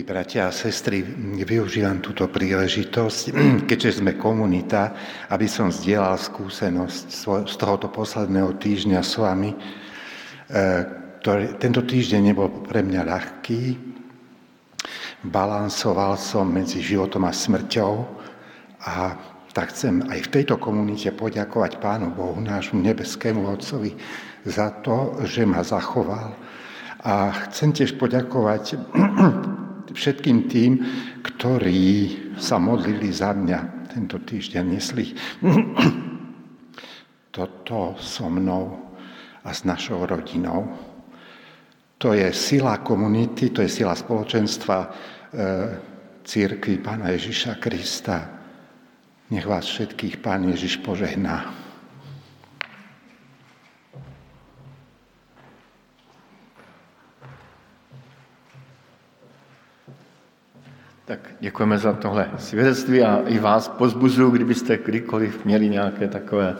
Bratia 0.07 0.47
a 0.47 0.55
sestry, 0.55 1.03
využívam 1.43 1.99
túto 1.99 2.31
príležitosť, 2.31 3.35
keďže 3.69 3.99
sme 3.99 4.15
komunita, 4.15 4.95
aby 5.27 5.51
som 5.51 5.67
zdieľal 5.67 6.15
skúsenosť 6.15 7.05
z 7.43 7.55
tohoto 7.59 7.91
posledného 7.91 8.55
týždňa 8.55 9.03
s 9.03 9.19
vami. 9.19 9.51
E, 9.51 9.57
tento 11.59 11.83
týždeň 11.83 12.21
nebol 12.23 12.47
pre 12.63 12.87
mňa 12.87 13.03
ľahký. 13.03 13.75
Balansoval 15.27 16.15
som 16.15 16.47
medzi 16.47 16.79
životom 16.79 17.27
a 17.27 17.35
smrťou 17.35 17.93
a 18.87 19.11
tak 19.51 19.75
chcem 19.75 20.07
aj 20.07 20.23
v 20.23 20.31
tejto 20.39 20.55
komunite 20.55 21.11
poďakovať 21.11 21.83
Pánu 21.83 22.15
Bohu, 22.15 22.39
nášmu 22.39 22.79
nebeskému 22.79 23.43
Otcovi, 23.43 23.91
za 24.47 24.71
to, 24.87 25.19
že 25.27 25.43
ma 25.43 25.67
zachoval. 25.67 26.31
A 27.03 27.35
chcem 27.51 27.75
tiež 27.75 27.99
poďakovať 27.99 28.63
všetkým 29.93 30.47
tým, 30.51 30.71
ktorí 31.23 31.85
sa 32.35 32.59
modlili 32.59 33.11
za 33.11 33.31
mňa 33.33 33.89
tento 33.91 34.21
týždeň, 34.21 34.63
nesli 34.67 35.11
toto 37.35 37.95
so 37.99 38.27
mnou 38.29 38.93
a 39.43 39.49
s 39.53 39.63
našou 39.63 40.05
rodinou. 40.05 40.67
To 41.97 42.13
je 42.13 42.29
sila 42.33 42.83
komunity, 42.85 43.49
to 43.49 43.65
je 43.65 43.69
sila 43.69 43.97
spoločenstva 43.97 44.77
e, 44.83 44.87
církvy 46.21 46.77
Pána 46.77 47.09
Ježiša 47.15 47.57
Krista. 47.57 48.17
Nech 49.33 49.47
vás 49.49 49.65
všetkých 49.65 50.21
Pán 50.21 50.45
Ježiš 50.45 50.83
požehná. 50.85 51.66
Tak 61.07 61.19
děkujeme 61.39 61.77
za 61.77 61.93
tohle 61.93 62.29
svědectví 62.37 63.03
a 63.03 63.21
i 63.27 63.39
vás 63.39 63.67
pozbuzuju, 63.67 64.29
kdybyste 64.29 64.77
kdykoliv 64.77 65.45
měli 65.45 65.69
nějaké 65.69 66.07
takové 66.07 66.55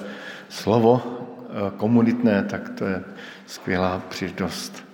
slovo 0.50 1.02
eh, 1.04 1.72
komunitné, 1.78 2.44
tak 2.44 2.70
to 2.70 2.86
je 2.86 3.04
skvělá 3.46 4.02
příležitost. 4.10 4.86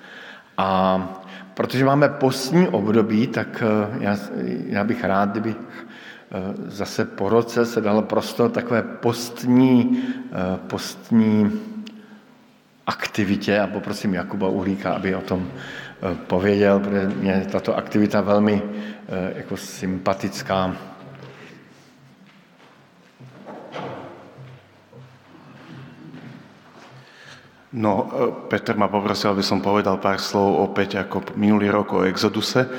A 0.57 0.97
protože 1.53 1.85
máme 1.85 2.09
postní 2.09 2.67
období, 2.67 3.27
tak 3.27 3.63
já, 3.99 4.17
já 4.65 4.83
bych 4.83 5.03
rád, 5.03 5.29
kdyby 5.29 5.55
zase 6.67 7.05
po 7.05 7.29
roce 7.29 7.65
se 7.65 7.81
dalo 7.81 8.01
prostor 8.01 8.51
takové 8.51 8.81
postní, 8.81 10.03
postní 10.67 11.61
aktivitě 12.87 13.59
a 13.59 13.67
poprosím 13.67 14.13
Jakuba 14.13 14.47
Uhlíka, 14.47 14.93
aby 14.93 15.15
o 15.15 15.21
tom 15.21 15.47
pověděl, 16.27 16.79
protože 16.79 17.07
mě 17.07 17.47
tato 17.51 17.77
aktivita 17.77 18.21
velmi 18.21 18.61
jako 19.35 19.57
sympatická. 19.57 20.75
No, 27.73 28.11
Peter 28.47 28.77
ma 28.77 28.85
poprosil, 28.85 29.33
aby 29.33 29.41
som 29.41 29.57
povedal 29.57 29.97
pár 29.97 30.21
slov 30.21 30.61
opäť 30.61 31.01
ako 31.01 31.33
minulý 31.33 31.73
rok 31.73 31.97
o 31.97 32.05
Exoduse. 32.05 32.69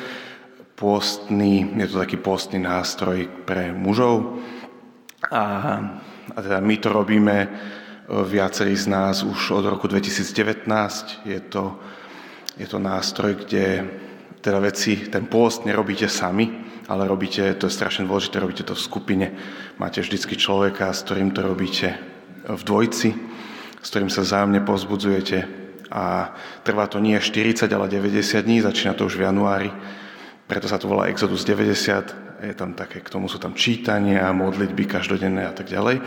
Pôstny, 0.78 1.74
je 1.82 1.86
to 1.90 1.98
taký 1.98 2.14
pôstny 2.22 2.62
nástroj 2.62 3.26
pre 3.42 3.74
mužov. 3.74 4.38
A, 5.34 5.42
a 6.30 6.38
teda 6.38 6.62
my 6.62 6.78
to 6.78 6.94
robíme 6.94 7.36
viacerí 8.06 8.78
z 8.78 8.86
nás 8.86 9.26
už 9.26 9.50
od 9.50 9.66
roku 9.66 9.90
2019. 9.90 11.26
Je 11.26 11.40
to, 11.42 11.74
je 12.58 12.66
to 12.66 12.78
nástroj, 12.78 13.46
kde 13.46 13.86
teda 14.44 14.60
veci, 14.60 15.08
ten 15.08 15.26
pôst 15.26 15.64
nerobíte 15.64 16.06
sami, 16.06 16.50
ale 16.86 17.08
robíte, 17.08 17.56
to 17.56 17.66
je 17.66 17.76
strašne 17.76 18.04
dôležité, 18.04 18.38
robíte 18.38 18.64
to 18.68 18.76
v 18.76 18.84
skupine. 18.84 19.26
Máte 19.80 20.04
vždycky 20.04 20.36
človeka, 20.36 20.92
s 20.92 21.02
ktorým 21.08 21.32
to 21.32 21.40
robíte 21.40 21.96
v 22.44 22.62
dvojci 22.62 23.10
s 23.84 23.92
ktorým 23.92 24.08
sa 24.08 24.24
vzájomne 24.24 24.64
pozbudzujete. 24.64 25.38
A 25.92 26.32
trvá 26.64 26.88
to 26.88 26.96
nie 26.98 27.20
40, 27.20 27.68
ale 27.68 27.92
90 27.92 28.40
dní, 28.40 28.64
začína 28.64 28.96
to 28.96 29.04
už 29.04 29.20
v 29.20 29.28
januári, 29.28 29.70
preto 30.48 30.64
sa 30.64 30.80
to 30.80 30.88
volá 30.88 31.12
Exodus 31.12 31.44
90, 31.44 32.40
je 32.48 32.54
tam 32.56 32.72
také, 32.72 33.04
k 33.04 33.12
tomu 33.12 33.28
sú 33.28 33.36
tam 33.36 33.52
čítania, 33.52 34.32
modlitby 34.32 34.88
každodenné 34.88 35.44
a 35.44 35.52
tak 35.52 35.68
ďalej. 35.68 36.00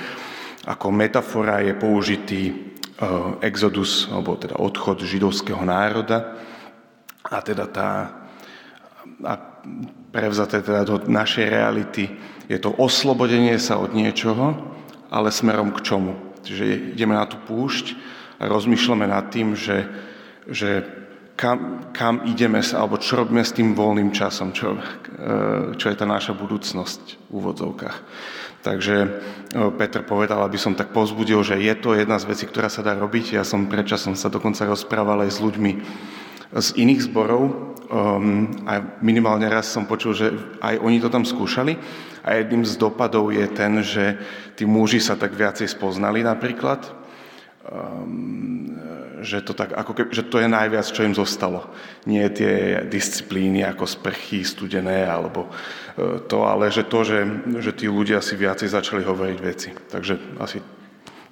Ako 0.68 0.92
metafora 0.92 1.62
je 1.64 1.74
použitý 1.78 2.42
Exodus, 3.46 4.10
alebo 4.10 4.34
teda 4.38 4.58
odchod 4.58 5.06
židovského 5.06 5.62
národa 5.62 6.34
a 7.30 7.38
teda 7.46 7.66
tá 7.70 7.90
a 9.24 9.34
prevzaté 10.12 10.62
teda 10.62 10.84
do 10.84 10.96
našej 11.08 11.46
reality 11.50 12.12
je 12.48 12.58
to 12.60 12.72
oslobodenie 12.76 13.56
sa 13.60 13.80
od 13.80 13.92
niečoho, 13.92 14.56
ale 15.12 15.32
smerom 15.32 15.72
k 15.76 15.84
čomu? 15.84 16.14
Čiže 16.44 16.96
ideme 16.96 17.16
na 17.16 17.28
tú 17.28 17.40
púšť 17.44 17.96
a 18.40 18.48
rozmýšľame 18.48 19.08
nad 19.10 19.28
tým, 19.28 19.52
že, 19.58 19.84
že 20.48 20.86
kam, 21.36 21.92
kam 21.92 22.24
ideme 22.24 22.64
sa, 22.64 22.84
alebo 22.84 23.02
čo 23.02 23.20
robíme 23.20 23.44
s 23.44 23.52
tým 23.52 23.76
voľným 23.76 24.16
časom, 24.16 24.56
čo, 24.56 24.76
e, 24.76 24.82
čo 25.76 25.86
je 25.92 25.96
tá 25.98 26.08
naša 26.08 26.32
budúcnosť 26.40 27.28
v 27.28 27.32
úvodzovkách. 27.36 27.98
Takže 28.68 28.96
e, 29.00 29.08
Peter 29.80 30.04
povedal, 30.04 30.44
aby 30.44 30.60
som 30.60 30.76
tak 30.76 30.92
pozbudil, 30.92 31.40
že 31.40 31.56
je 31.56 31.72
to 31.80 31.96
jedna 31.96 32.20
z 32.20 32.28
vecí, 32.28 32.44
ktorá 32.44 32.68
sa 32.68 32.84
dá 32.84 32.92
robiť. 33.00 33.40
Ja 33.40 33.48
som 33.48 33.72
predčasom 33.72 34.20
sa 34.20 34.28
dokonca 34.28 34.68
rozprával 34.68 35.24
aj 35.24 35.32
s 35.32 35.40
ľuďmi 35.40 35.72
z 36.48 36.70
iných 36.80 37.12
zborov 37.12 37.44
um, 37.92 38.48
a 38.64 38.80
minimálne 39.04 39.52
raz 39.52 39.68
som 39.68 39.84
počul, 39.84 40.16
že 40.16 40.32
aj 40.64 40.80
oni 40.80 41.04
to 41.04 41.12
tam 41.12 41.28
skúšali 41.28 41.76
a 42.24 42.40
jedným 42.40 42.64
z 42.64 42.80
dopadov 42.80 43.36
je 43.36 43.44
ten, 43.52 43.84
že 43.84 44.16
tí 44.56 44.64
muži 44.64 45.04
sa 45.04 45.20
tak 45.20 45.36
viacej 45.36 45.68
spoznali 45.68 46.24
napríklad, 46.24 46.88
um, 47.72 48.78
že, 49.22 49.42
to 49.42 49.54
tak, 49.54 49.74
ako 49.74 49.94
keby, 49.94 50.10
že 50.14 50.24
to 50.28 50.40
je 50.40 50.48
najviac, 50.48 50.88
čo 50.88 51.04
im 51.04 51.16
zostalo. 51.16 51.68
Nie 52.06 52.30
tie 52.30 52.86
disciplíny 52.88 53.66
ako 53.66 53.86
sprchy, 53.86 54.46
studené 54.46 55.06
alebo 55.06 55.48
uh, 55.48 56.22
to, 56.28 56.48
ale 56.48 56.72
že 56.72 56.88
to, 56.88 57.04
že, 57.04 57.20
že 57.60 57.72
tí 57.74 57.88
ľudia 57.92 58.24
si 58.24 58.40
viacej 58.40 58.70
začali 58.72 59.04
hovoriť 59.04 59.38
veci. 59.42 59.70
Takže 59.74 60.40
asi 60.40 60.62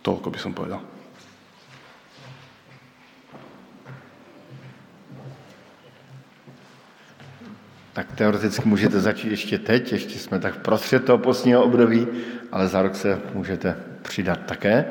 toľko 0.02 0.28
by 0.30 0.40
som 0.40 0.54
povedal. 0.54 0.82
tak 7.96 8.12
teoreticky 8.12 8.70
můžete 8.70 9.00
začít 9.00 9.32
ještě 9.32 9.58
teď, 9.58 9.92
ještě 9.92 10.20
jsme 10.20 10.40
tak 10.40 10.56
prostřed 10.58 11.06
toho 11.06 11.18
postního 11.18 11.64
období, 11.64 12.08
ale 12.52 12.68
za 12.68 12.82
rok 12.82 12.96
se 12.96 13.22
můžete 13.34 13.76
přidat 14.02 14.40
také. 14.46 14.86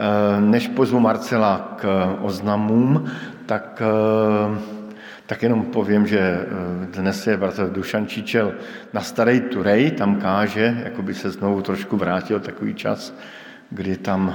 Eh, 0.00 0.40
než 0.40 0.68
pozvu 0.68 1.00
Marcela 1.00 1.74
k 1.76 2.16
oznamům, 2.20 3.10
tak, 3.46 3.82
eh, 3.84 4.58
tak 5.26 5.42
jenom 5.42 5.62
povím, 5.62 6.06
že 6.06 6.18
eh, 6.18 6.46
dnes 6.86 7.26
je 7.26 7.36
bratr 7.36 7.68
Dušan 7.70 8.06
Číčel 8.06 8.52
na 8.92 9.00
Starej 9.00 9.40
Turej, 9.40 9.90
tam 9.90 10.16
káže, 10.16 10.80
jako 10.84 11.02
by 11.02 11.14
se 11.14 11.30
znovu 11.30 11.62
trošku 11.62 11.96
vrátil 11.96 12.40
takový 12.40 12.74
čas, 12.74 13.14
kdy 13.70 13.96
tam 13.96 14.34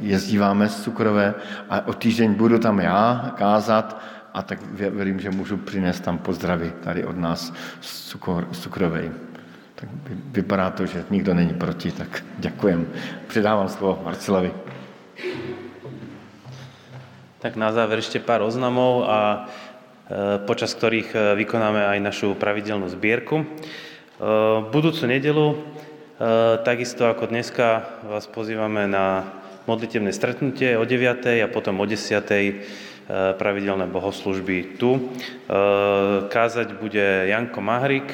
jezdíváme 0.00 0.68
z 0.68 0.82
Cukrové 0.82 1.34
a 1.70 1.86
o 1.86 1.92
týždeň 1.94 2.34
budu 2.34 2.58
tam 2.58 2.80
já 2.80 3.32
kázat 3.38 4.02
a 4.34 4.42
tak 4.42 4.58
věřím, 4.72 5.20
že 5.20 5.30
můžu 5.30 5.56
přinést 5.56 6.00
tam 6.00 6.18
pozdravy 6.18 6.72
tady 6.82 7.04
od 7.04 7.16
nás 7.18 7.52
z, 7.80 8.08
cukor, 8.08 8.48
z 8.52 8.58
Cukrovej. 8.58 9.10
Tak 9.74 9.88
vypadá 10.12 10.70
to, 10.70 10.86
že 10.86 11.04
nikdo 11.10 11.34
není 11.34 11.54
proti, 11.54 11.90
tak 11.90 12.24
děkujem. 12.38 12.86
Předávám 13.26 13.68
slovo 13.68 14.02
Marcelovi. 14.04 14.69
Tak 17.40 17.56
na 17.56 17.72
záver 17.72 18.04
ešte 18.04 18.20
pár 18.20 18.44
oznamov 18.44 19.08
a 19.08 19.18
e, 19.18 19.38
počas 20.44 20.76
ktorých 20.76 21.08
e, 21.12 21.18
vykonáme 21.40 21.96
aj 21.96 21.98
našu 22.04 22.28
pravidelnú 22.36 22.90
zbierku. 22.92 23.42
E, 23.42 23.46
budúcu 24.68 25.04
nedelu, 25.08 25.48
takisto 26.68 27.08
ako 27.08 27.32
dneska, 27.32 27.96
vás 28.04 28.28
pozývame 28.28 28.84
na 28.84 29.24
modlitebné 29.64 30.12
stretnutie 30.12 30.76
o 30.76 30.84
9. 30.84 31.40
a 31.40 31.48
potom 31.48 31.80
o 31.80 31.88
10. 31.88 32.20
Eh, 33.10 33.34
pravidelné 33.34 33.90
bohoslužby 33.90 34.78
tu. 34.78 35.10
Kázať 36.30 36.78
bude 36.78 37.26
Janko 37.26 37.58
Mahrik, 37.58 38.06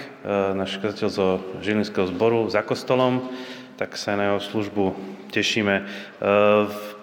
náš 0.57 0.81
kazateľ 0.81 1.09
zo 1.13 1.29
Žilinského 1.61 2.09
zboru 2.09 2.49
za 2.49 2.65
kostolom, 2.65 3.29
tak 3.77 3.93
sa 4.01 4.17
na 4.17 4.33
jeho 4.33 4.41
službu 4.41 4.85
tešíme. 5.37 5.85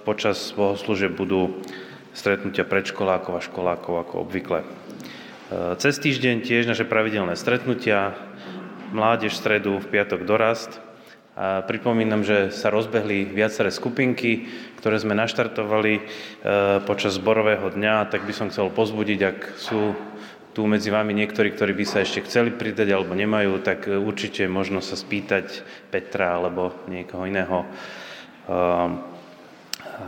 Počas 0.04 0.52
bohoslužieb 0.52 1.16
budú 1.16 1.64
stretnutia 2.12 2.68
predškolákov 2.68 3.40
a 3.40 3.46
školákov 3.48 4.04
ako 4.04 4.28
obvykle. 4.28 4.68
Cez 5.80 5.96
týždeň 5.96 6.44
tiež 6.44 6.68
naše 6.68 6.84
pravidelné 6.84 7.40
stretnutia, 7.40 8.12
mládež 8.92 9.32
v 9.32 9.40
stredu, 9.40 9.72
v 9.80 9.88
piatok 9.88 10.28
dorast, 10.28 10.84
a 11.34 11.66
pripomínam, 11.66 12.22
že 12.22 12.54
sa 12.54 12.70
rozbehli 12.70 13.26
viaceré 13.26 13.74
skupinky, 13.74 14.46
ktoré 14.78 15.02
sme 15.02 15.18
naštartovali 15.18 15.94
e, 15.98 16.02
počas 16.86 17.18
zborového 17.18 17.74
dňa, 17.74 18.06
tak 18.14 18.30
by 18.30 18.34
som 18.38 18.54
chcel 18.54 18.70
pozbudiť, 18.70 19.20
ak 19.26 19.38
sú 19.58 19.98
tu 20.54 20.70
medzi 20.70 20.94
vami 20.94 21.18
niektorí, 21.18 21.58
ktorí 21.58 21.74
by 21.74 21.86
sa 21.90 22.06
ešte 22.06 22.30
chceli 22.30 22.54
pridať 22.54 22.86
alebo 22.94 23.18
nemajú, 23.18 23.66
tak 23.66 23.90
určite 23.90 24.46
možno 24.46 24.78
sa 24.86 24.94
spýtať 24.94 25.66
Petra 25.90 26.38
alebo 26.38 26.78
niekoho 26.86 27.26
iného, 27.26 27.66
e, 27.66 29.13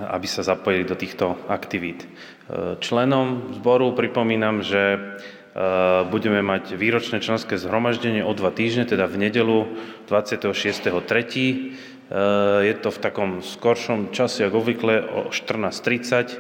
aby 0.10 0.28
sa 0.28 0.42
zapojili 0.44 0.84
do 0.84 0.98
týchto 0.98 1.38
aktivít. 1.50 2.04
E, 2.04 2.08
členom 2.82 3.54
zboru 3.58 3.94
pripomínam, 3.94 4.66
že 4.66 4.98
Eh, 5.56 6.04
budeme 6.12 6.44
mať 6.44 6.76
výročné 6.76 7.24
členské 7.24 7.56
zhromaždenie 7.56 8.28
o 8.28 8.36
dva 8.36 8.52
týždne, 8.52 8.84
teda 8.84 9.08
v 9.08 9.24
nedelu 9.24 9.72
26.3. 10.12 11.00
Eh, 12.12 12.68
je 12.68 12.76
to 12.76 12.92
v 12.92 13.00
takom 13.00 13.40
skoršom 13.40 14.12
čase, 14.12 14.44
ako 14.44 14.60
obvykle, 14.60 15.00
o 15.00 15.20
14.30. 15.32 16.36
Eh, 16.36 16.40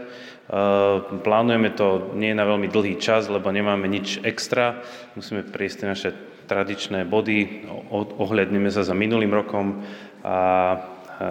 plánujeme 1.23 1.71
to 1.71 2.11
nie 2.19 2.35
na 2.35 2.43
veľmi 2.43 2.67
dlhý 2.67 2.99
čas, 2.99 3.31
lebo 3.31 3.55
nemáme 3.55 3.87
nič 3.87 4.19
extra. 4.19 4.83
Musíme 5.15 5.47
prejsť 5.47 5.79
naše 5.87 6.11
tradičné 6.51 7.07
body, 7.07 7.71
ohľadneme 8.19 8.67
sa 8.67 8.83
za 8.83 8.91
minulým 8.91 9.31
rokom 9.31 9.79
a 10.27 10.75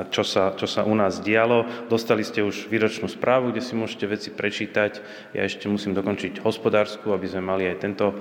čo 0.09 0.25
sa, 0.25 0.57
čo 0.57 0.65
sa 0.65 0.85
u 0.85 0.95
nás 0.97 1.21
dialo. 1.21 1.69
Dostali 1.93 2.25
ste 2.25 2.41
už 2.41 2.73
výročnú 2.73 3.05
správu, 3.09 3.53
kde 3.53 3.61
si 3.61 3.77
môžete 3.77 4.07
veci 4.09 4.29
prečítať. 4.33 5.05
Ja 5.37 5.45
ešte 5.45 5.69
musím 5.69 5.93
dokončiť 5.93 6.41
hospodársku, 6.41 7.13
aby 7.13 7.27
sme 7.29 7.45
mali 7.45 7.69
aj 7.69 7.77
tento 7.85 8.07
e, 8.13 8.17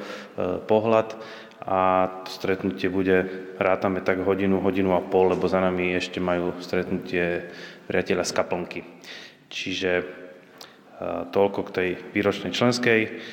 pohľad. 0.68 1.16
A 1.64 2.12
to 2.28 2.30
stretnutie 2.36 2.92
bude, 2.92 3.24
rátame 3.56 4.04
tak 4.04 4.20
hodinu, 4.28 4.60
hodinu 4.60 5.00
a 5.00 5.00
pol, 5.00 5.32
lebo 5.32 5.48
za 5.48 5.64
nami 5.64 5.96
ešte 5.96 6.20
majú 6.20 6.60
stretnutie 6.60 7.48
priateľa 7.88 8.28
z 8.28 8.36
kaplnky. 8.36 8.82
Čiže 9.48 9.92
e, 9.96 10.04
toľko 11.32 11.60
k 11.72 11.74
tej 11.76 11.90
výročnej 12.12 12.52
členskej. 12.52 13.24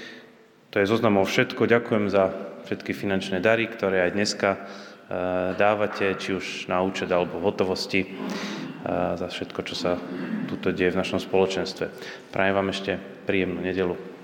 To 0.71 0.79
je 0.79 0.87
zoznamov 0.87 1.27
všetko. 1.27 1.67
Ďakujem 1.67 2.07
za 2.07 2.31
všetky 2.71 2.95
finančné 2.95 3.43
dary, 3.43 3.67
ktoré 3.67 4.07
aj 4.07 4.15
dneska 4.15 4.51
dávate, 5.59 6.15
či 6.15 6.39
už 6.39 6.71
na 6.71 6.79
účet 6.87 7.11
alebo 7.11 7.43
v 7.43 7.47
hotovosti 7.51 8.01
eh, 8.07 8.11
za 9.19 9.27
všetko, 9.27 9.61
čo 9.67 9.75
sa 9.75 9.93
tuto 10.47 10.71
deje 10.71 10.95
v 10.95 11.01
našom 11.03 11.19
spoločenstve. 11.19 11.91
Prajem 12.31 12.55
vám 12.55 12.71
ešte 12.71 12.95
príjemnú 13.27 13.59
nedelu. 13.59 14.20